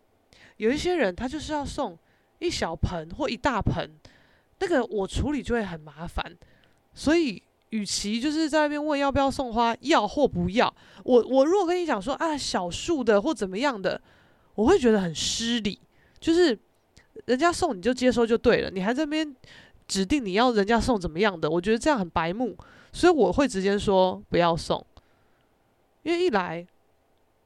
[0.57, 1.99] 有一些人，他就是要送
[2.39, 3.91] 一小盆或一大盆，
[4.59, 6.23] 那个我处理就会很麻烦。
[6.93, 10.71] 所以，与其就是在那边问要不要送花，要或不要，
[11.03, 13.99] 我我如果跟你讲说啊，小束的或怎么样的，
[14.55, 15.81] 我会觉得很失礼。
[16.19, 16.59] 就是
[17.25, 19.35] 人家送你就接收就对了，你还在那边
[19.89, 22.55] 指定你要人家送怎么样的，我觉得这样很白目。
[22.93, 24.85] 所以我会直接说不要送，
[26.03, 26.63] 因为一来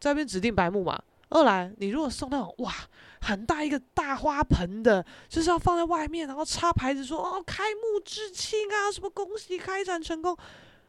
[0.01, 1.01] 在那边指定白目嘛。
[1.31, 2.72] 二来，你如果送那种哇
[3.20, 10.37] 很大一个大花盆的，就是要放在外面，然后插牌子说哦开幕致庆啊，什么恭喜开展成功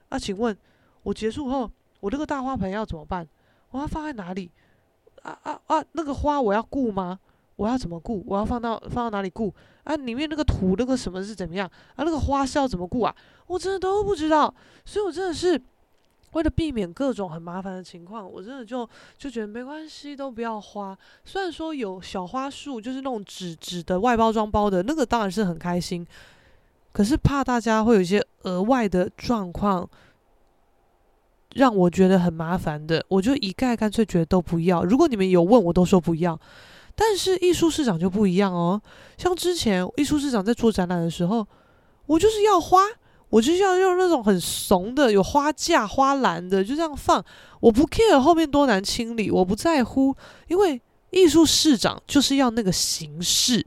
[0.10, 0.20] 啊？
[0.20, 0.56] 请问，
[1.04, 1.70] 我结束后，
[2.00, 3.28] 我这个大花盆要怎么办？
[3.72, 4.52] 我要放在哪里？
[5.24, 5.84] 啊啊啊！
[5.94, 7.20] 那个花我要顾吗？
[7.56, 8.24] 我要怎么顾？
[8.28, 9.52] 我要放到放到哪里顾？
[9.84, 11.68] 啊，里面那个土那个什么是怎么样？
[11.96, 13.16] 啊，那个花是要怎么顾啊？
[13.48, 14.54] 我真的都不知道，
[14.86, 15.60] 所以我真的是
[16.36, 20.98] 为了避免各种很麻烦的情况，我真的就就觉得没关系，都不要花。
[21.24, 26.06] 虽然说有小花束，就是那种纸纸的外包装包的那个，当然是很开心。
[26.92, 29.90] 可是怕大家会有一些额外的状况，
[31.54, 34.84] 让我觉得很麻烦的，我就一概干脆觉得都不要。
[34.84, 36.38] 如果你们有问，我都说不要。
[36.96, 38.82] 但是艺术市场就不一样哦，
[39.18, 41.46] 像之前艺术市场在做展览的时候，
[42.06, 42.82] 我就是要花，
[43.30, 47.23] 我就要用那种很怂的有花架、花篮的，就这样放。
[47.59, 50.15] 我不 care 后面多难清理，我不在乎，
[50.47, 53.65] 因为艺术市场就是要那个形式，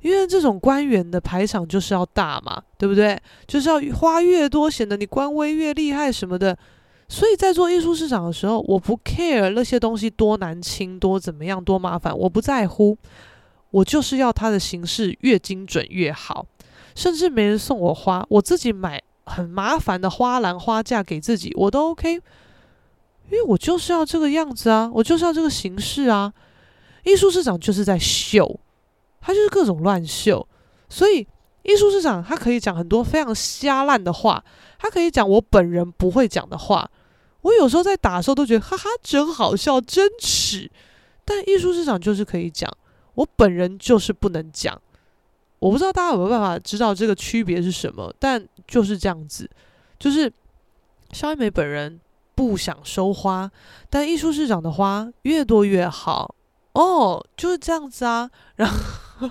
[0.00, 3.20] 因为这种官员的排场就是要大嘛，对不对？
[3.46, 6.56] 就是要花越多，显得你官威越厉害什么的。
[7.08, 12.96] 所以在做艺术市场的时候，我不 care 那些东西多难清、多怎么样、多麻烦，我不在乎。
[13.72, 16.46] 我就是要它的形式越精准越好，
[16.94, 22.14] 甚至没人送我花，我自己买很麻烦的花篮、花架给自己，我都 OK。
[22.14, 26.32] 因为我就是要这个样子啊，我就是要这个形式啊。
[27.04, 28.58] 艺术市场就是在秀，
[29.20, 30.46] 它就是各种乱秀。
[30.88, 31.26] 所以
[31.62, 34.44] 艺术市场它可以讲很多非常瞎烂的话，
[34.78, 36.90] 它可以讲我本人不会讲的话。
[37.42, 40.70] 我有时候在打的时候都觉得哈哈真好笑，真耻。
[41.24, 42.68] 但艺术市场就是可以讲，
[43.14, 44.78] 我本人就是不能讲。
[45.60, 49.48] 我不知道大家有没有办法知道这个区别是什么，但就是这样子。
[49.98, 50.30] 就是
[51.12, 52.00] 萧一梅本人
[52.34, 53.48] 不想收花，
[53.88, 56.34] 但艺术市场的花越多越好
[56.72, 58.28] 哦，就是这样子啊。
[58.56, 59.30] 然后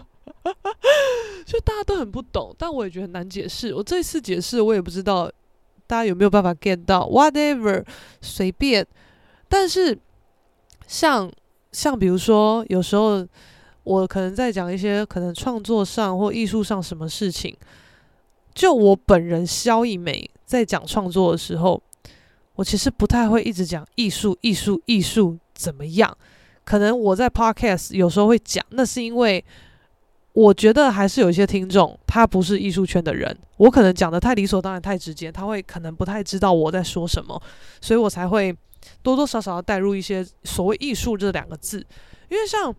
[1.46, 3.74] 就大家都很不懂，但我也觉得很难解释。
[3.74, 5.30] 我这次解释我也不知道。
[5.88, 7.84] 大家有没有办法 get 到？Whatever，
[8.22, 8.86] 随便。
[9.48, 9.98] 但是
[10.86, 11.32] 像
[11.72, 13.28] 像比如说，有时候
[13.90, 17.58] 我可能在讲一些可能创作上或艺术上什么事情，
[18.54, 21.82] 就我本人肖一梅在讲创作的时候，
[22.54, 26.16] 我其实不太会一直讲艺术、艺术、艺术怎么样。
[26.64, 29.44] 可能我在 podcast 有时候会讲，那是因为。
[30.34, 37.42] 我觉得还是有一些听众，他不是艺术圈的人，我可能讲得太理所当然、太直接，他会可能不太知道我在说什么，
[37.82, 38.56] 所以我才会
[39.02, 41.86] 多多少少带入一些所谓艺术这两个字。
[42.30, 42.74] 因为像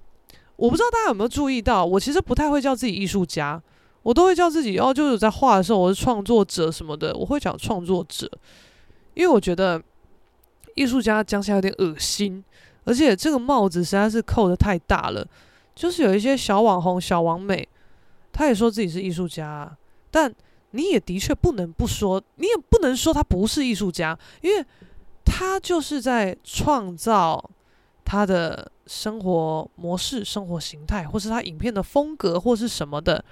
[0.61, 3.61] 我不知道大家有没有注意到，我其实不太会叫自己艺术家，
[4.03, 8.31] 我都会叫自己哦，就是在画的时候我是创作者什么的，我会讲创作者，
[9.15, 9.83] 因为我觉得
[10.75, 12.45] 艺术家讲起来有点恶心，
[12.85, 15.27] 而且这个帽子实在是扣得太大了。
[15.75, 17.67] 就是有一些小网红、小网美，
[18.31, 19.75] 他也说自己是艺术家，
[20.11, 20.31] 但
[20.73, 24.63] 你也的确不能不说，你也不能说他不是艺术家，因为
[25.25, 27.43] 他就是在创造
[28.11, 33.25] 他的生活模式、生活形态，或是他影片的风格，或是什么的。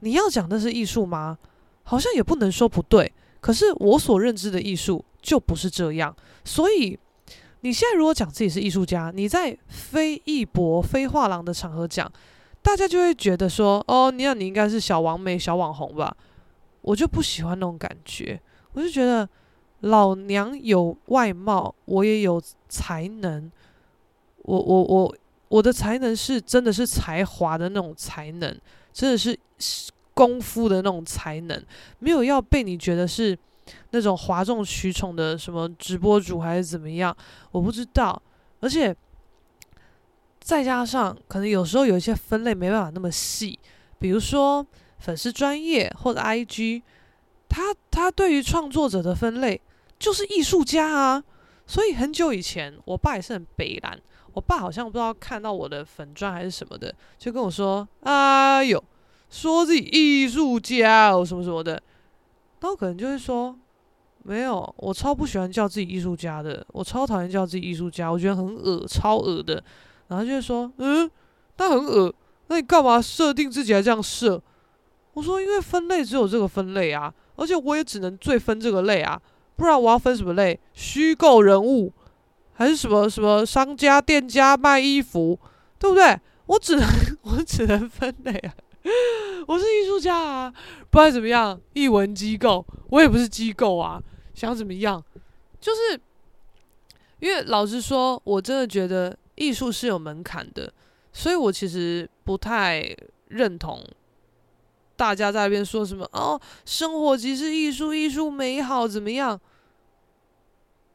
[0.00, 1.38] 你要讲的是艺术吗？
[1.84, 3.10] 好像也不能说不对。
[3.40, 6.14] 可是我所认知的艺术就不是这样，
[6.44, 6.98] 所以。
[7.64, 12.12] 你现在如果讲自己是艺术家，你在非艺博、非画廊的场合讲，
[12.60, 16.14] 大家就会觉得说：“哦，你想你应该是小王美、小网红吧？”
[16.82, 18.40] 我就不喜欢那种感觉，
[18.72, 19.28] 我就觉得
[19.82, 23.48] 老娘有外貌，我也有才能。
[24.42, 25.16] 我我我
[25.48, 28.60] 我的才能是真的是才华的那种才能，
[28.92, 29.38] 真的是
[30.14, 31.64] 功夫的那种才能，
[31.98, 33.38] 没有要被你觉得是。
[33.92, 37.16] 那种哗众取宠的什么直播主还是怎么样，
[37.52, 38.20] 我不知道。
[38.58, 38.94] 而且
[40.40, 43.56] 再加上可能有时候有一些分类没办法那么细，
[44.00, 44.66] 比如说
[44.98, 46.82] 粉丝专业或者 IG，
[47.48, 49.58] 他他对于创作者的分类
[49.96, 51.22] 就是艺术家啊。
[51.64, 53.98] 所以很久以前，我爸也是很北蓝，
[54.34, 58.82] 我爸好像不知道看到我的粉钻还是什么的，就跟我说：“哎呦，
[59.30, 61.82] 说自己艺术家哦，什么什么的。”
[62.60, 63.56] 那我可能就会说，
[64.22, 69.62] 没有，我超不喜欢叫自己艺术家的，我超讨厌叫自己艺术家，我觉得很恶，超恶的。
[70.08, 71.10] 然后就会说，嗯，
[71.56, 72.14] 那很恶，
[72.48, 74.40] 那你干嘛设定自己还这样设？
[75.14, 79.20] 我说，因为分类只有这个分类啊，而且我也只能最分这个类啊，
[79.56, 80.58] 不然我要分什么类？
[80.72, 81.92] 虚构人物，
[82.62, 85.36] 还是什么什么商家、店家卖衣服，
[85.80, 86.16] 对不对？
[86.46, 86.88] 我只能
[87.22, 88.54] 我只能分类啊。
[89.48, 90.54] 我是艺术家啊，
[90.88, 91.60] 不然怎么样？
[91.72, 94.00] 艺文机构，我也不是机构啊，
[94.32, 95.02] 想怎么样？
[95.60, 96.00] 就是
[97.18, 100.72] 因为老实说，我真的觉得艺术是有门槛的，
[101.12, 102.96] 所以我其实不太
[103.26, 103.84] 认同
[104.94, 109.40] 大家在那边说什么哦，生活即是艺术，艺术美好怎么样？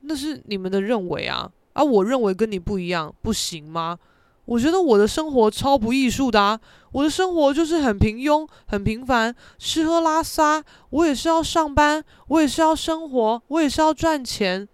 [0.01, 3.99] 那是你们的认为啊，啊，我认为跟你不一样，不行吗？
[4.45, 6.59] 我觉得我的生活超不艺术的啊！
[6.93, 14.67] 我的生活就是很平庸、很平凡，吃喝拉撒，我也是要上班，我也是要生活，我也是要赚钱，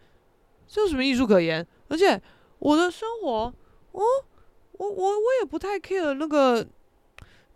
[0.68, 1.68] 这有什么艺术可言？
[1.90, 2.22] 而且
[2.60, 3.54] 我的生活，
[3.92, 4.02] 哦，
[4.74, 6.66] 我我我也不太 care 那个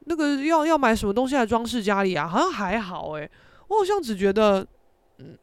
[0.05, 3.29] 那个要要买什么东西来装饰家里啊，好像还好诶。
[3.67, 4.65] 我好像只觉得，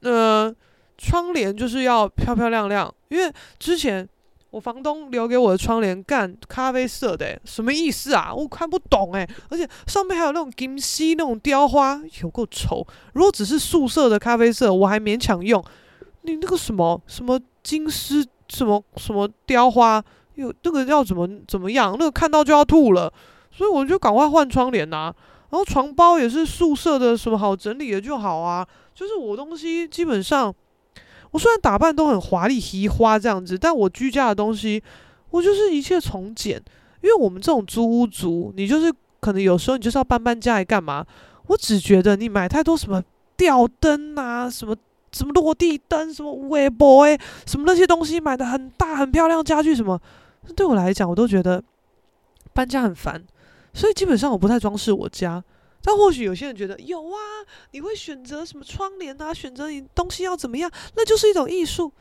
[0.01, 0.55] 呃，
[0.99, 4.09] 窗帘就是要漂漂亮亮，因为之前。
[4.55, 8.33] 我房东留给我的窗帘干咖啡色的，什么意思啊？
[8.33, 12.87] 我看不懂诶，而且上面还有那种金丝那种雕花，有够丑。
[13.15, 15.61] 如果只是素色的咖啡色，我还勉强用。
[16.23, 20.01] 你那个什么什么金丝什么什么雕花，
[20.37, 21.97] 有那个要怎么怎么样？
[21.99, 23.13] 那个看到就要吐了，
[23.51, 25.13] 所以我就赶快换窗帘呐。
[25.51, 28.65] 然后床包也是素色的，什么好整理的就好啊。
[28.95, 30.55] 就是我东西基本上。
[31.35, 34.81] 我虽然打扮都很华丽、奇花这样子，但我居家的东西，
[35.31, 36.63] 我就是一切从简。
[37.03, 41.05] 因为我们这种租屋族，你就是可能有时候你就是要搬搬家来干嘛？
[41.49, 43.03] 我只觉得你买太多什么
[43.37, 44.77] 吊灯啊，什么
[45.11, 50.01] 什么落地灯，什么微波诶，什么那些东西买的很大很漂亮家具什么，
[50.55, 51.61] 对我来讲我都觉得
[52.53, 53.23] 搬家很烦，
[53.73, 55.43] 所以基本上我不太装饰我家。
[55.87, 57.19] 但或许有些人觉得有啊，
[57.73, 59.35] 你会选择什么窗帘啊？
[59.35, 60.71] 选择你东西要怎么样？
[60.97, 61.93] 那就是一种艺术。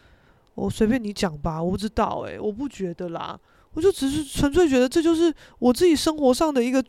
[0.55, 3.37] 我随便你讲吧，我不知道诶，我不觉得啦。
[3.73, 6.81] 我就只是纯粹觉得这就是我自己生活上的一个，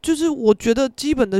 [0.00, 1.38] 就是我觉得基本的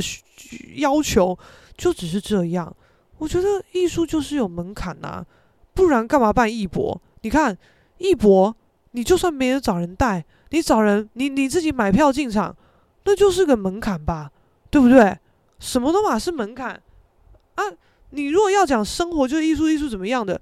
[0.76, 1.38] 要求
[1.76, 2.76] 就只是这样。
[3.16, 5.24] 我觉得艺术就是有门槛呐，
[5.72, 7.00] 不然干嘛办艺博？
[7.22, 7.56] 你看
[7.96, 8.54] 艺博，
[8.90, 12.54] 你就算没人找人带，你找人，你你自己买票进场，
[13.04, 14.30] 那就是个门槛吧。
[14.70, 15.16] 对不对？
[15.58, 16.80] 什么都嘛是门槛
[17.56, 17.64] 啊！
[18.10, 20.40] 你如果要讲生活就是艺术，艺术怎么样的？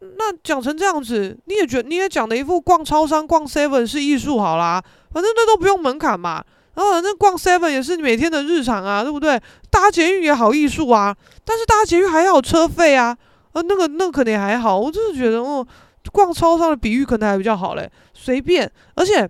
[0.00, 6.44] 那讲成这样子，你也觉你也讲的一副逛超商、逛 seven 是艺术好啦，反正那都不用门槛嘛。
[6.74, 9.40] 然后反正逛 seven 也是你每天的日常啊，对不对？
[9.68, 13.16] 搭捷运也好艺术啊，但是搭捷运还要车费啊，
[13.52, 14.78] 啊，那个那个可能也还好。
[14.78, 15.66] 我就是觉得，哦，
[16.12, 18.70] 逛超商的比喻可能还比较好嘞，随便。
[18.94, 19.28] 而且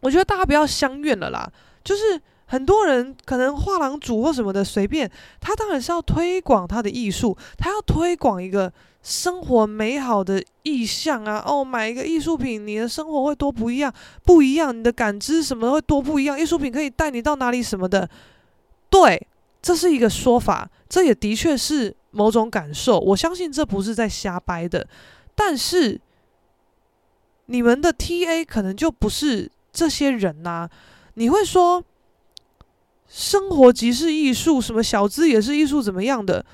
[0.00, 1.46] 我觉得大家不要相怨了啦，
[1.84, 2.18] 就是。
[2.46, 8.72] 很多人可能画廊主或什么的随便，他当然是要推广他的艺术，他要推广一个
[9.02, 11.42] 生活美好的意象啊！
[11.44, 13.92] 哦，买一个艺术品，你的生活会多不一样，
[14.24, 16.38] 不一样，你的感知什么会多不一样。
[16.38, 18.08] 艺术品可以带你到哪里什么的，
[18.88, 19.26] 对，
[19.60, 23.00] 这是一个说法，这也的确是某种感受。
[23.00, 24.86] 我相信这不是在瞎掰的，
[25.34, 26.00] 但是
[27.46, 30.68] 你们的 TA 可能就不是这些人呐、
[31.14, 31.82] 你会说。
[33.08, 36.44] 生活即是艺术，什么小资也是艺术，怎么样的？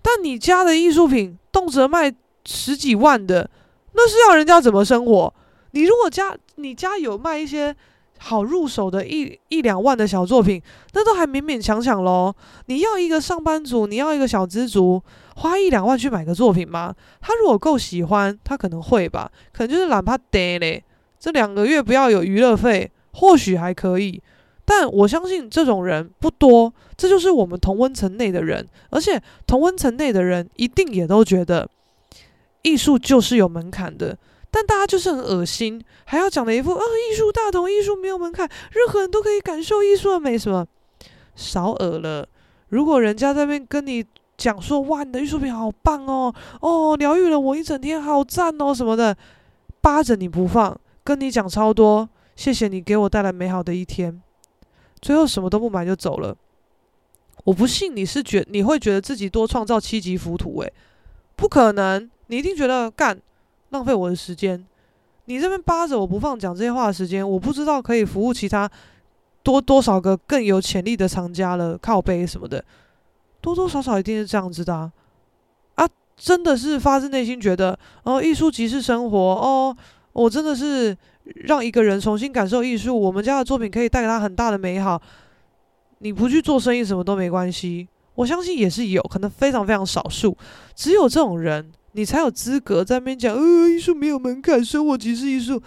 [0.00, 2.12] 但你家的艺术品动辄卖
[2.44, 3.50] 十几万的，
[3.92, 5.34] 那是要人家怎么生活？
[5.72, 7.74] 你如果家你家有卖一些
[8.18, 10.62] 好入手的一一两万的小作品，
[10.94, 12.34] 那都还勉勉强强喽。
[12.66, 15.02] 你要一个上班族，你要一个小资族，
[15.36, 16.94] 花一两万去买个作品吗？
[17.20, 20.82] 他如果够喜欢，他可能会吧，可能就是懒怕得嘞。
[21.20, 24.22] 这两个月不要有娱乐费，或许还可以。
[24.70, 31.66] 但我相信这种人不多，这就是我们同温层内的人，而且同温层内的人一定也都觉得
[32.60, 34.18] 艺术就是有门槛的。
[34.50, 40.66] 但大家就是很恶心，还要讲的一副啊，艺术大同，艺术没有门槛，任何人都可以感受艺术的美，什么
[41.34, 42.28] 少恶了。
[42.68, 44.04] 如果人家在那边跟你
[44.36, 49.16] 讲说，哇，你的艺术品好棒哦，哦，疗愈了我一整天，好赞哦什么的，
[49.80, 52.06] 扒着你不放，跟你讲超多，
[52.36, 54.20] 谢谢你给我带来美好的一天。
[55.00, 56.36] 最后什么都不买就走了，
[57.44, 60.72] 我不信你是觉你会觉得自己多创造七级浮屠诶，
[61.36, 63.18] 不可能，你一定觉得干
[63.70, 64.64] 浪费我的时间，
[65.26, 68.70] 你这边扒着我不放讲这些话的时间，我不知道可以服务其他
[69.42, 72.64] 多多少个更有潜力的藏家了，靠背什么的，
[73.40, 74.92] 多多少少一定是这样子的啊，
[75.74, 79.76] 啊真的是发自内心觉得哦，艺术即是生活哦，
[80.12, 80.96] 我真的是。
[81.44, 84.98] 让一个人重新感受艺术，我们家的作品可以带给他很大的美好。
[85.98, 87.86] 你不去做生意，什么都没关系。
[88.14, 90.34] 我相信也是有可能非常非常少数，
[90.74, 95.60] 只有这种人，你才有资格在那边讲，呃，艺术没有门槛，生活即是艺术。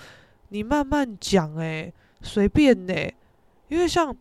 [0.49, 3.13] 你慢慢讲，诶，随便诶。
[3.67, 4.11] 因为像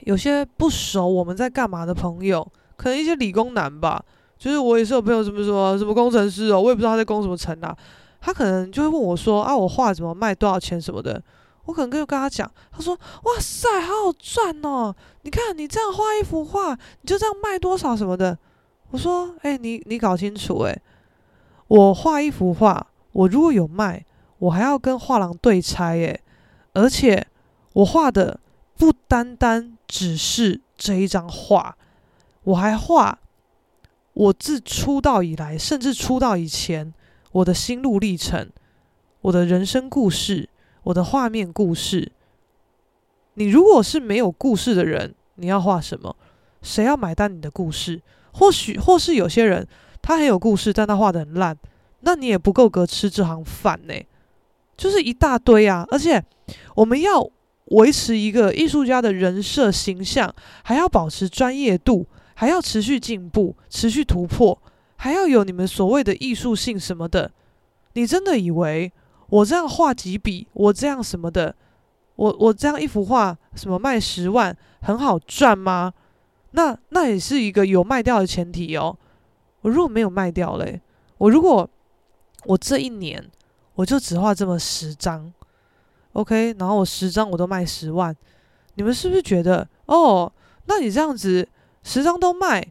[0.00, 2.44] 有些不熟我们在干嘛的朋友，
[2.76, 4.04] 可能一些理工男吧，
[4.36, 7.76] 就是我也是有朋友什么说什么工程师哦，我也不知道他在工什么程啊。
[8.20, 11.22] 他可能就会问我说：“啊，我画怎么卖多少钱什么的？”
[11.66, 12.94] 我可能就跟他讲，他说
[13.24, 14.94] ：“哇塞，好好赚哦！
[15.22, 18.38] 你看你这样画一幅画，你就这样卖多少什么的。”
[18.90, 20.80] 我说：“哎，你你搞清楚哎，
[21.66, 24.04] 我画一幅画，我如果有卖，
[24.38, 26.20] 我还要跟画廊对拆哎，
[26.72, 27.26] 而且
[27.72, 28.38] 我画的
[28.76, 31.76] 不单单只是这一张画，
[32.44, 33.18] 我还画
[34.12, 36.94] 我自出道以来，甚至出道以前
[37.36, 38.48] 我的心路历程，
[39.20, 40.48] 我的人生故事，
[40.84, 42.10] 我的画面故事。
[43.34, 46.16] 你如果是没有故事的人，你要画什么？
[46.62, 48.00] 谁要买单你的故事？
[48.32, 49.66] 或许或是有些人
[50.00, 51.54] 他很有故事，但他画得很烂，
[52.00, 53.94] 那你也不够格吃这行饭呢。
[54.74, 55.86] 就是一大堆啊！
[55.90, 56.22] 而且
[56.74, 57.30] 我们要
[57.66, 64.58] 维持一个艺术家的人设形象，还要保持专业度，还要持续进步、持续突破，
[64.96, 67.30] 还要有你们所谓的艺术性什么的。
[67.94, 68.92] 你真的以为
[69.28, 71.54] 我这样画几笔，我这样什么的？
[72.16, 75.92] 我我这样一幅画，什么卖十万很好赚吗？
[76.52, 78.96] 那那也是一个有卖掉的前提哦。
[79.60, 80.80] 我如果没有卖掉嘞，
[81.18, 81.68] 我如果
[82.44, 83.22] 我这一年
[83.74, 85.32] 我就只画这么十张
[86.12, 88.16] ，OK，然后我十张我都卖十万，
[88.74, 90.32] 你们是不是觉得哦？
[90.66, 91.46] 那你这样子
[91.82, 92.66] 十张都卖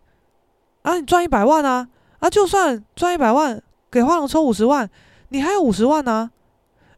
[0.82, 1.88] 啊，你赚一百万啊？
[2.26, 3.62] 啊，就算赚一百万，
[3.92, 4.90] 给画廊抽五十万，
[5.30, 6.32] 你还有五十万呢？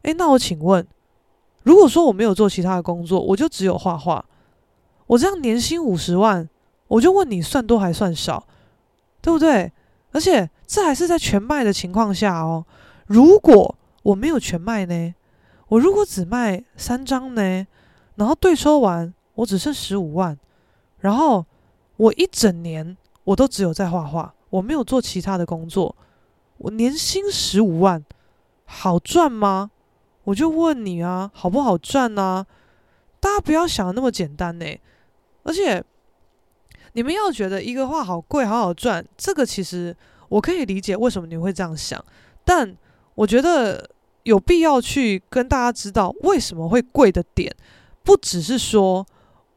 [0.00, 0.86] 诶，那我请问。
[1.64, 4.24] 如果说我没有做其他的工作，我就只有画画，
[5.06, 6.48] 我这样年薪五十万，
[6.86, 8.46] 我就问你算多还算少，
[9.20, 9.70] 对不对？
[10.12, 12.64] 而且这还是在全卖的情况下哦。
[13.06, 15.14] 如果我没有全卖呢？
[15.68, 17.66] 我如果只卖三张呢？
[18.14, 20.38] 然后对收完我只剩十五万，
[21.00, 21.44] 然后
[21.98, 25.94] 我一整年我都只有在画画，我没有做其他的工作，
[26.56, 28.04] 我年薪十五万，
[28.64, 29.70] 好赚吗？
[30.24, 32.46] 我就问你啊，好不好赚啊？
[33.20, 34.66] 大家不要想的那么简单呢。
[35.42, 35.82] 而且
[36.92, 39.96] 你们要觉得一个画好贵，好好赚，这个其实
[40.28, 42.02] 我可以理解为什么你会这样想。
[42.44, 42.76] 但
[43.14, 43.88] 我觉得
[44.24, 47.54] 有必要去跟大家知道为什么会贵的点，
[48.02, 49.06] 不只是说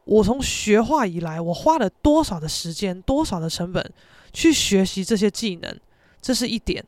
[0.04, 3.92] 我从学画以来，我花了多少的时间、多少的成本
[4.32, 5.78] 去学习这些技能，
[6.20, 6.84] 这是一点。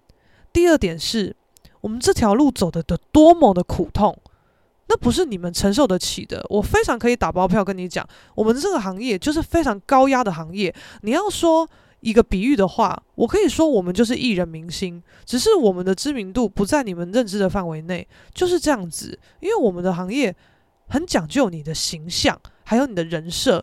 [0.52, 1.36] 第二点是。
[1.80, 4.18] 我们这条路走的的多么的苦痛，
[4.86, 6.42] 那不是你们承受得起的。
[6.48, 10.74] 我非常可以打包票跟你讲，我们这个行业就是非常高压的行业。
[11.02, 11.68] 你要说
[12.00, 19.18] 一个比喻的话，我可以说我们就是艺人明星，只是我们的知名度不在你们认知的范围内，就是这样子。
[19.40, 20.34] 因为我们的行业
[20.88, 23.62] 很讲究你的形象，还有你的人设。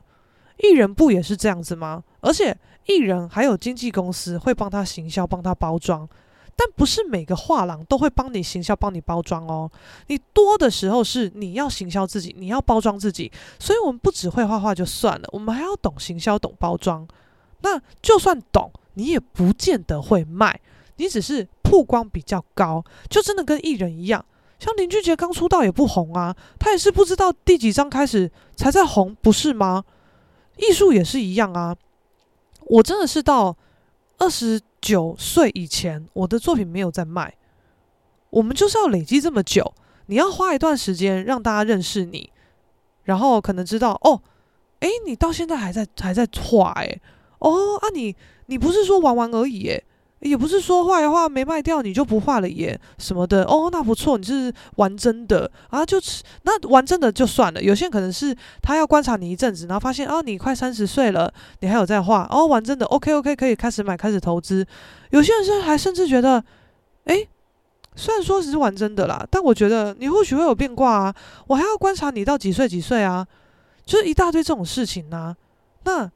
[0.60, 2.04] 艺人不也是这样子吗？
[2.20, 2.56] 而且
[2.86, 6.08] 艺人还有经纪公司会帮他行销，帮他包装。
[6.54, 9.72] 但不是每个画廊都会帮你行销、帮你包装哦。
[10.08, 13.32] 你多的时候是你要行销自己，你要包装自己。
[13.58, 17.08] 所以，我们不只会画画就算了，我们还要懂行销、懂包装。
[17.62, 20.60] 那就算懂，你也不见得会卖。
[20.98, 24.24] 你只是曝光比较高，就真的跟艺人一样。
[24.60, 29.84] 像林俊杰刚出道也不红啊，他也是不知道第几张开始才在红，不是吗？
[30.58, 31.76] 艺术也是一样啊。
[32.66, 33.56] 我真的是到
[34.18, 34.62] 二十。
[34.82, 37.38] 九岁以前，我的作品没有在卖。
[38.32, 39.76] 我们就是要累积这么久，
[40.08, 42.32] 你要花一段时间让大家认识你，
[43.04, 44.24] 然后可能知道哦，
[44.80, 47.00] 诶，你到现在还在还在画诶，
[47.38, 48.16] 哦啊你，
[48.48, 49.84] 你不是说玩玩而已诶。
[50.22, 57.62] 也不是说画一画没卖掉你就不画了耶什么的哦，那不错，你是玩真的啊，就是那玩真的就算了。
[57.62, 64.66] 有些人可能是他要观察你一阵子，然后发现哦，你快三十岁了，你还有在画哦，玩真的，OK OK，可以开始买，开始投资。
[65.10, 66.44] 有些人是还甚至觉得，
[67.06, 67.28] 诶，
[67.96, 71.16] 虽然说是玩真的啦，但我觉得你或许会有变卦啊，
[71.48, 73.26] 我还要观察你到几岁几岁啊，
[73.86, 75.36] 就是一大堆这种事情呐、
[75.84, 76.10] 那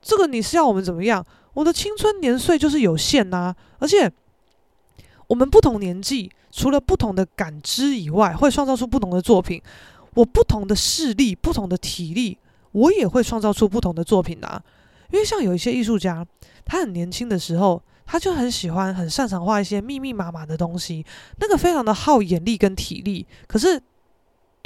[0.00, 1.26] 这个你是要我们怎么样？
[1.58, 4.08] 我的青春年岁就是有限呐，而且
[5.26, 9.60] 我们不同年纪，除了不同的感知以外，会创造出不同的作品。
[10.14, 12.38] 我不同的视力、不同的体力，
[12.70, 14.62] 我也会创造出不同的作品呐。
[15.10, 16.24] 因为像有一些艺术家，
[16.64, 21.04] 他很年轻的时候，他就很喜欢、很擅长画一些密密麻麻的东西，
[21.40, 23.26] 那个非常的耗眼力跟体力。
[23.48, 23.82] 可是。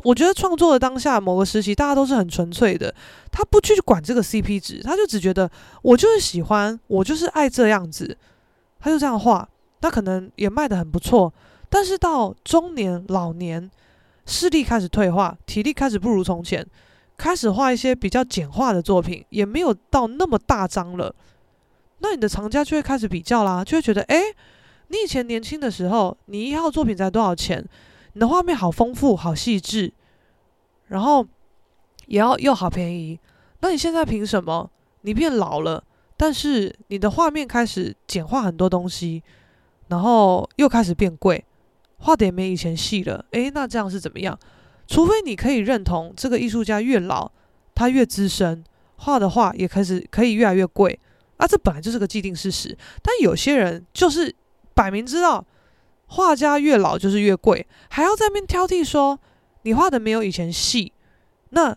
[0.05, 2.93] 我觉得创作的当下，某个时期，大家都是很纯粹的，
[3.30, 5.49] 他不去管这个 CP 值，他就只觉得
[5.82, 8.16] 我就是喜欢，我就是爱这样子，
[8.80, 9.49] 他就这样画，
[9.80, 11.32] 那可能也卖得很不错。
[11.70, 13.70] 但是到中年、老年，
[14.26, 16.66] 视力开始退化，体力开始不如从前，
[17.16, 21.14] 开始画一些比较简化的作品，也没有到那么大张了。
[22.01, 24.20] 那你的藏家就会开始比较啦，就会觉得，诶，
[24.88, 27.64] 你以前年轻的时候，你一号作品才多少钱？
[28.15, 29.93] 你的画面好丰富，好细致，
[30.89, 31.27] 然后
[32.07, 33.19] 也要又好便宜。
[33.61, 34.71] 那你现在凭什么？
[35.03, 35.83] 你变老了，
[36.17, 39.23] 但是你的画面开始简化很多东西，
[39.89, 41.45] 然后又开始变贵，
[41.99, 43.25] 画的也没以前细了。
[43.33, 44.39] 诶，那这样是怎么样？
[44.87, 47.31] 除非你可以认同这个艺术家越老，
[47.75, 48.63] 他越资深，
[48.97, 50.99] 画的画也开始可以越来越贵。
[51.39, 52.77] 啊，这本来就是个既定事实。
[53.03, 54.33] 但有些人就是
[54.75, 55.45] 摆明知道，
[56.13, 59.19] 画家越老就是越贵，还要在那边挑剔说
[59.63, 60.93] 你画的没有以前细。
[61.51, 61.75] 那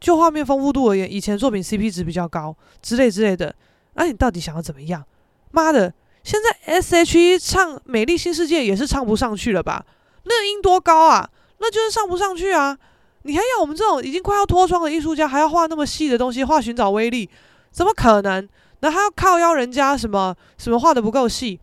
[0.00, 3.54] 就画面丰富度而言，以前作品 CP 值比较高之类之类的。
[3.94, 5.04] 那、你到底想要怎么样？
[5.52, 9.84] 妈的，现在 SHE 唱《美丽新世界》也是唱不上去了吧？
[10.24, 11.30] 那音多高啊？
[11.58, 12.76] 那就是上不上去啊！
[13.22, 17.28] 你还要我们这种已经快要脱窗的艺术家，还要画那么细的东西，画寻找威力，
[17.70, 18.46] 怎么可能？
[18.80, 21.58] 那还要靠邀人家什么什么画的不够细？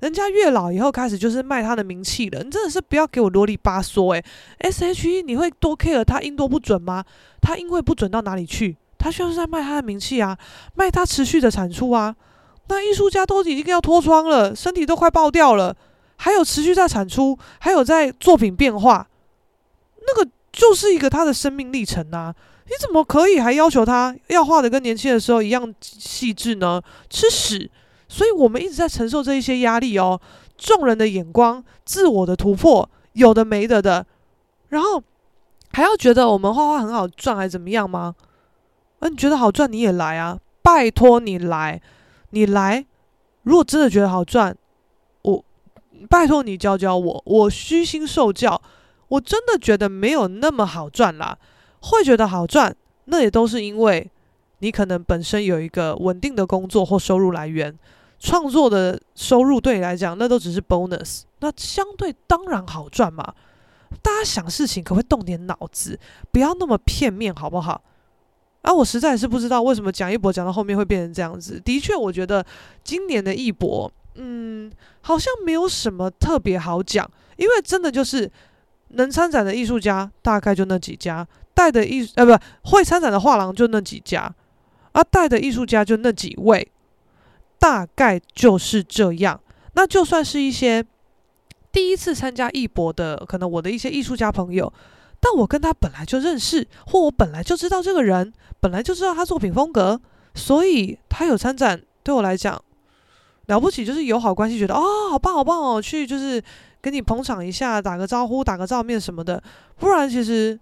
[0.00, 2.42] 人家越老以后开始就是卖他的名气了。
[2.42, 4.24] 你真的是不要给我啰里吧嗦诶、
[4.60, 7.04] SHE 你会多 care 他音多不准吗？
[7.40, 8.76] 他音会不准到哪里去？
[8.96, 10.38] 他需要是在卖他的名气啊，
[10.74, 12.14] 卖他持续的产出啊。
[12.68, 15.74] 那艺术家都已经要脱窗了，身体都快爆掉了，
[16.16, 19.08] 还有持续在产出，还有在作品变化。
[20.06, 22.34] 那个就是一个他的生命历程啊！
[22.66, 26.82] 你怎么可以还要求他要画的跟年轻的时候一样细致呢？
[27.08, 27.70] 吃屎！
[28.08, 30.20] 所以我们一直在承受这一些压力哦，
[30.56, 34.04] 众人的眼光、自我的突破，有的没的的，
[34.68, 35.02] 然后
[35.72, 38.14] 还要觉得我们画画很好赚，还怎么样吗？
[39.00, 40.38] 啊，你觉得好赚你也来啊！
[40.62, 41.80] 拜托你来，
[42.30, 42.84] 你来！
[43.42, 44.56] 如果真的觉得好赚，
[45.22, 45.44] 我
[46.10, 48.60] 拜托你教教我，我虚心受教。
[49.08, 51.38] 我真的觉得没有那么好赚啦，
[51.80, 52.74] 会觉得好赚，
[53.06, 54.10] 那也都是因为
[54.58, 57.74] 你可能本身有一个稳定的工作或收入来源，
[58.18, 63.34] 创作的收入对你来讲那都只是 bonus，那相对当然好赚嘛。
[64.02, 65.98] 大家想事情可不可以动点脑子，
[66.30, 67.82] 不要那么片面，好不好？
[68.62, 71.60] 啊，我实在是不知道为什么讲一博讲到后面会变成这样子。
[71.60, 72.44] 的确，我觉得
[72.84, 78.30] 今年的艺博，嗯，好像没有什么特别好讲，因为真的就是。
[78.92, 82.34] 能参展的艺术家大概就那几家，带的艺呃不
[82.70, 84.34] 会参展的画廊就那几家，
[84.92, 86.66] 而带的艺术家就那几位，
[87.58, 89.40] 大概就是这样。
[89.74, 90.84] 那就算是一些
[91.72, 94.72] 第一次参加艺博的，可能我的一些艺术家朋友，
[95.20, 100.00] 但我跟他本来就认识，或我本来就知道这个人，本来就知道他作品风格，
[100.34, 102.62] 所以他有参展对我来讲
[103.46, 106.42] 了不起，就是友好关系，觉得哦好棒好棒哦，去就是。
[106.80, 109.42] 给你捧场一下，打个招呼，打个照面什么的，
[109.78, 110.56] 不然其实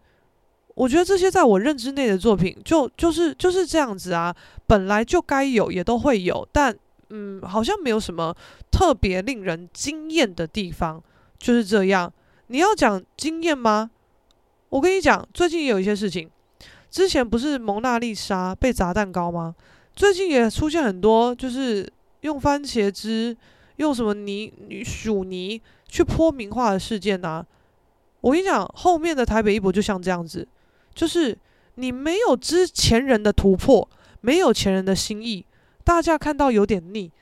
[0.75, 4.35] 我觉得这些在我认知内的作品，就就是就是这样子啊，
[4.67, 6.75] 本来就该有，也都会有，但
[7.11, 8.35] 嗯，好像没有什么
[8.71, 11.03] 特别令人惊艳的地方，
[11.39, 12.13] 就是这样。
[12.49, 13.91] 你要讲惊艳吗？
[14.69, 16.31] 我跟你讲，最近也有一些事情，
[16.91, 19.55] 之前不是蒙娜丽莎被砸蛋糕吗？
[19.95, 21.91] 最近也出现很多，就是
[22.21, 23.37] 用番茄汁，
[23.77, 24.53] 用什么泥
[24.85, 25.61] 薯泥。
[25.89, 27.47] 去泼名画的事件啊，
[28.21, 30.47] 我跟你讲，后面的台北艺博就像这样子，
[30.93, 31.39] 就是
[31.77, 33.89] 你没有之前人的突破，
[34.21, 35.46] 没有前人的心意，
[35.87, 37.13] 大家看到有点腻。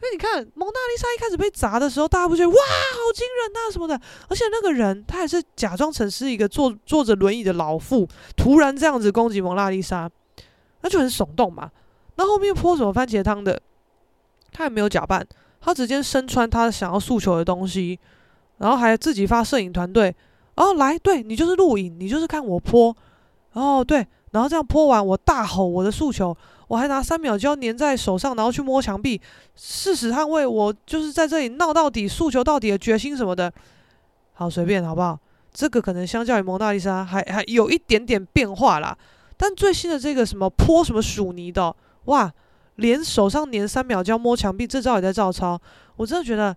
[0.00, 4.00] 那你看蒙娜丽莎一开始被砸的时候，大家不觉得哇，好惊人啊什么的？
[4.28, 10.10] 而且那个人他还是假装成是一个坐坐着轮椅的老妇，突然这样子攻击蒙娜丽莎，
[10.80, 11.70] 那就很耸动嘛。
[12.16, 13.60] 那后面泼什么番茄汤的，
[14.50, 15.26] 他也没有假扮。
[15.60, 17.98] 他直接身穿他想要诉求的东西，
[18.58, 20.14] 然后还自己发摄影团队，
[20.54, 22.96] 哦，来，对你就是录影，你就是看我泼，
[23.52, 24.06] 哦，对，
[24.36, 26.36] 然后这样泼完，我大吼我的诉求，
[26.68, 29.18] 我还拿三秒胶粘在手上，然后去摸墙壁，
[29.54, 33.50] 誓死捍卫我就是在这里闹到底、诉求到底的决心什么的。
[34.34, 35.18] 好，随便好不好？
[35.54, 38.94] 这个可能相较于蒙娜丽莎还还有一点点变化啦，
[39.38, 42.30] 但最新的这个什么泼什么薯泥的，哇！
[42.74, 45.58] 连手上粘三秒胶摸墙壁，这招也在照抄。
[45.96, 46.54] 我真的觉得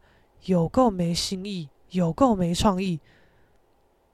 [0.48, 3.00] 有够没新意，有够没创意。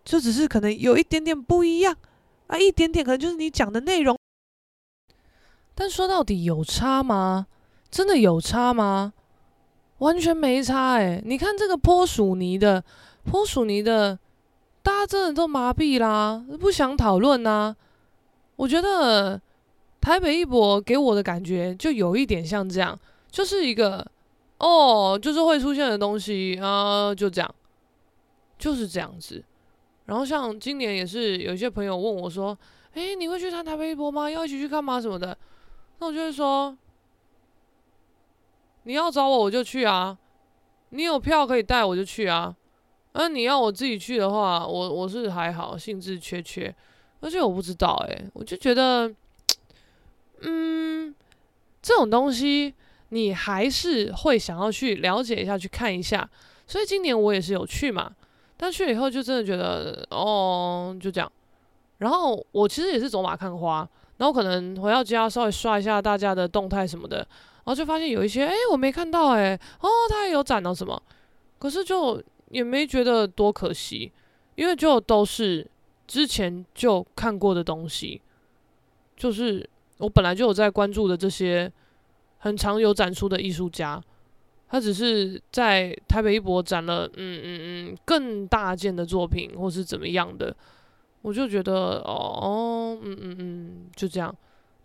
[0.04, 1.96] 就只是可能有一点点不一样
[2.48, 4.18] 啊，一点点可能就是你讲的内容。
[5.74, 7.48] 但说到底有差吗？
[7.90, 9.14] 真的有差吗？
[10.00, 11.22] 完全没差哎！
[11.26, 12.84] 你看这个泼薯泥的，
[13.24, 14.20] 泼薯泥的，
[14.84, 17.76] 大家真的都麻痹啦，不想讨论啦。
[18.56, 19.42] 我觉得。
[20.02, 22.96] 台北一博给我的感觉就有一点像这样，
[23.32, 24.06] 就是一个
[24.60, 27.56] 哦，就是会出现的东西啊，就这样，
[28.60, 29.44] 就是这样子。
[30.06, 32.58] 然后像今年也是有一些朋友问我说
[32.94, 34.30] ：“诶，你会去看台北艺博吗？
[34.30, 35.02] 要一起去看吗？
[35.02, 35.38] 什么的？”
[36.00, 36.78] 那我就会说
[38.84, 40.18] ：“你要找我，我就去啊。
[40.90, 42.56] 你有票可以带，我就去啊。
[43.14, 46.74] 那你要我自己去的话，我我是还好，兴致缺缺。
[47.22, 49.14] 而且我不知道，诶，我就觉得。”
[50.42, 51.16] 嗯，
[51.82, 52.74] 这种东西
[53.10, 56.30] 你还是会想要去了解一下，去看一下。
[56.68, 58.12] 所以今年我也是有去嘛。
[58.58, 61.32] 但去了以后就真的觉得哦，就这样。
[61.98, 63.88] 然后我其实也是走马看花，
[64.18, 71.02] 然后可能回到家稍微刷一下大家的动态什么的，然后就发现有一些哎我没看到哎，哦他也有展到什么，
[71.58, 74.12] 可是就也没觉得多可惜，
[74.56, 75.66] 因为就都是
[76.08, 78.22] 之前就看过的东西，
[79.16, 79.68] 就是
[79.98, 81.72] 我本来就有在关注的这些
[82.40, 84.02] 很常有展出的艺术家。
[84.76, 90.54] 他只是在台北艺博展了，嗯嗯嗯，更大件的作品，或是怎么样的，
[91.22, 94.36] 我就觉得哦，嗯嗯嗯，就这样。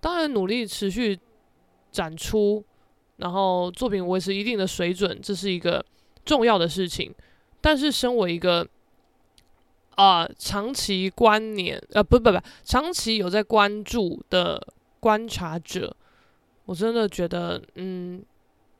[0.00, 1.18] 当然努力持续
[1.90, 2.64] 展出，
[3.16, 5.84] 然后作品维持一定的水准，这是一个
[6.24, 7.12] 重要的事情。
[7.60, 8.64] 但是身为一个
[9.96, 14.64] 啊、长期观念，呃不不不，长期有在关注的
[15.00, 15.96] 观察者，
[16.66, 18.22] 我真的觉得嗯。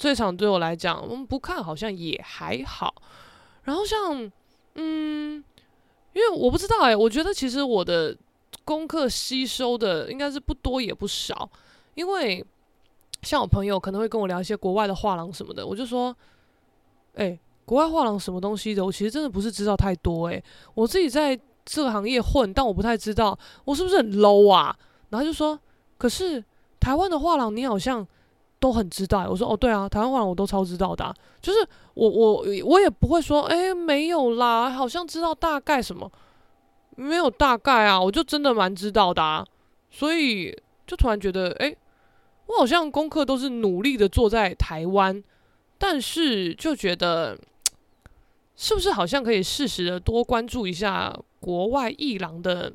[0.00, 2.94] 这场对我来讲，我们不看好像也还好。
[3.64, 4.32] 然后像，
[4.76, 5.44] 嗯，
[6.14, 8.16] 因为我不知道哎，我觉得其实我的
[8.64, 11.46] 功课吸收的应该是不多也不少。
[11.94, 12.42] 因为
[13.20, 16.16] 像我朋友可能会跟我聊一些国外的画廊什么的，我就说，
[17.16, 20.42] 哎，国外画廊什么东西的，我其实真的不是知道太多哎。
[20.72, 24.74] 我自己在这个行业混，但我不太知道我是不是很 low 啊。
[25.10, 25.60] 然后就说，
[25.98, 26.42] 可是
[26.80, 28.08] 台湾的画廊你好像。
[28.60, 36.12] 都很知道，我说哦，对啊，台湾话我都超知道的，就是我我我也不会说，哎，没有啦，好像知道大概什么，
[36.94, 39.44] 没有大概啊，我就真的蛮知道的啊，
[39.90, 40.54] 所以
[40.86, 41.74] 就突然觉得，哎，
[42.46, 45.24] 我好像功课都是努力的做在台湾，
[45.78, 47.38] 但是就觉得，
[48.54, 52.70] 是不是好像可以适时的多关注一下国外艺廊的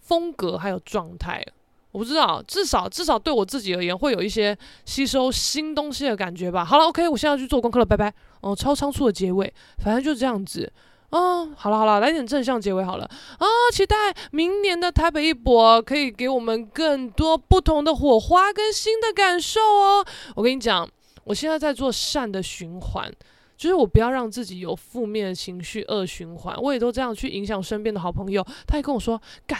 [0.00, 1.44] 风格还有状态。
[1.92, 6.64] 我不知道，至少至少对我自己而言，会有一些吸收新东西的感觉吧。
[6.64, 8.12] 好了，OK，我现在要去做功课了，拜拜。
[8.42, 10.72] 哦，超仓促的结尾，反正就这样子。
[11.10, 13.04] 哦，好了好了，来点正向结尾好了。
[13.04, 20.06] 啊，期待明年的台北一博可以给我们更多不同的火花跟新的感受哦。
[20.36, 20.88] 我跟你讲，
[21.24, 23.12] 我现在在做善的循环，
[23.56, 26.56] 就是我不要让自己有负面情绪恶循环。
[26.62, 29.58] 我也都这样去影响身边的好朋友，他也跟我说干。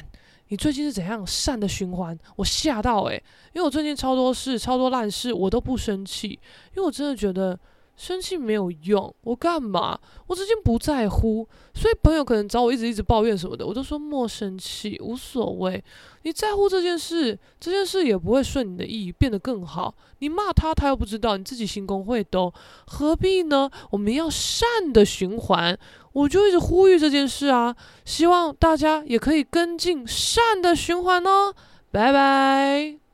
[0.50, 2.18] 你最近是怎样善的循环？
[2.34, 3.22] 我吓到诶，
[3.54, 6.30] 因为我最近超多事，超多烂事，我都不生气，
[6.74, 7.56] 因为我真的觉得
[8.00, 9.14] 生气没有用。
[9.20, 10.00] 我干嘛？
[10.26, 15.84] 我最近不在乎，所以朋友可能找我一直一直抱怨什么的，我都说莫生气，无所谓。
[16.22, 19.94] 你在乎这件事，这件事也不会顺你的意，变得更好。
[20.20, 22.52] 你骂他，他又不知道，你自己心公会抖，
[22.86, 23.70] 何必呢？
[23.90, 25.78] 我们要善的循环。
[26.12, 31.54] 我就一直呼吁这件事啊，希望大家也可以跟进善的循环哦，
[31.92, 33.09] 拜拜。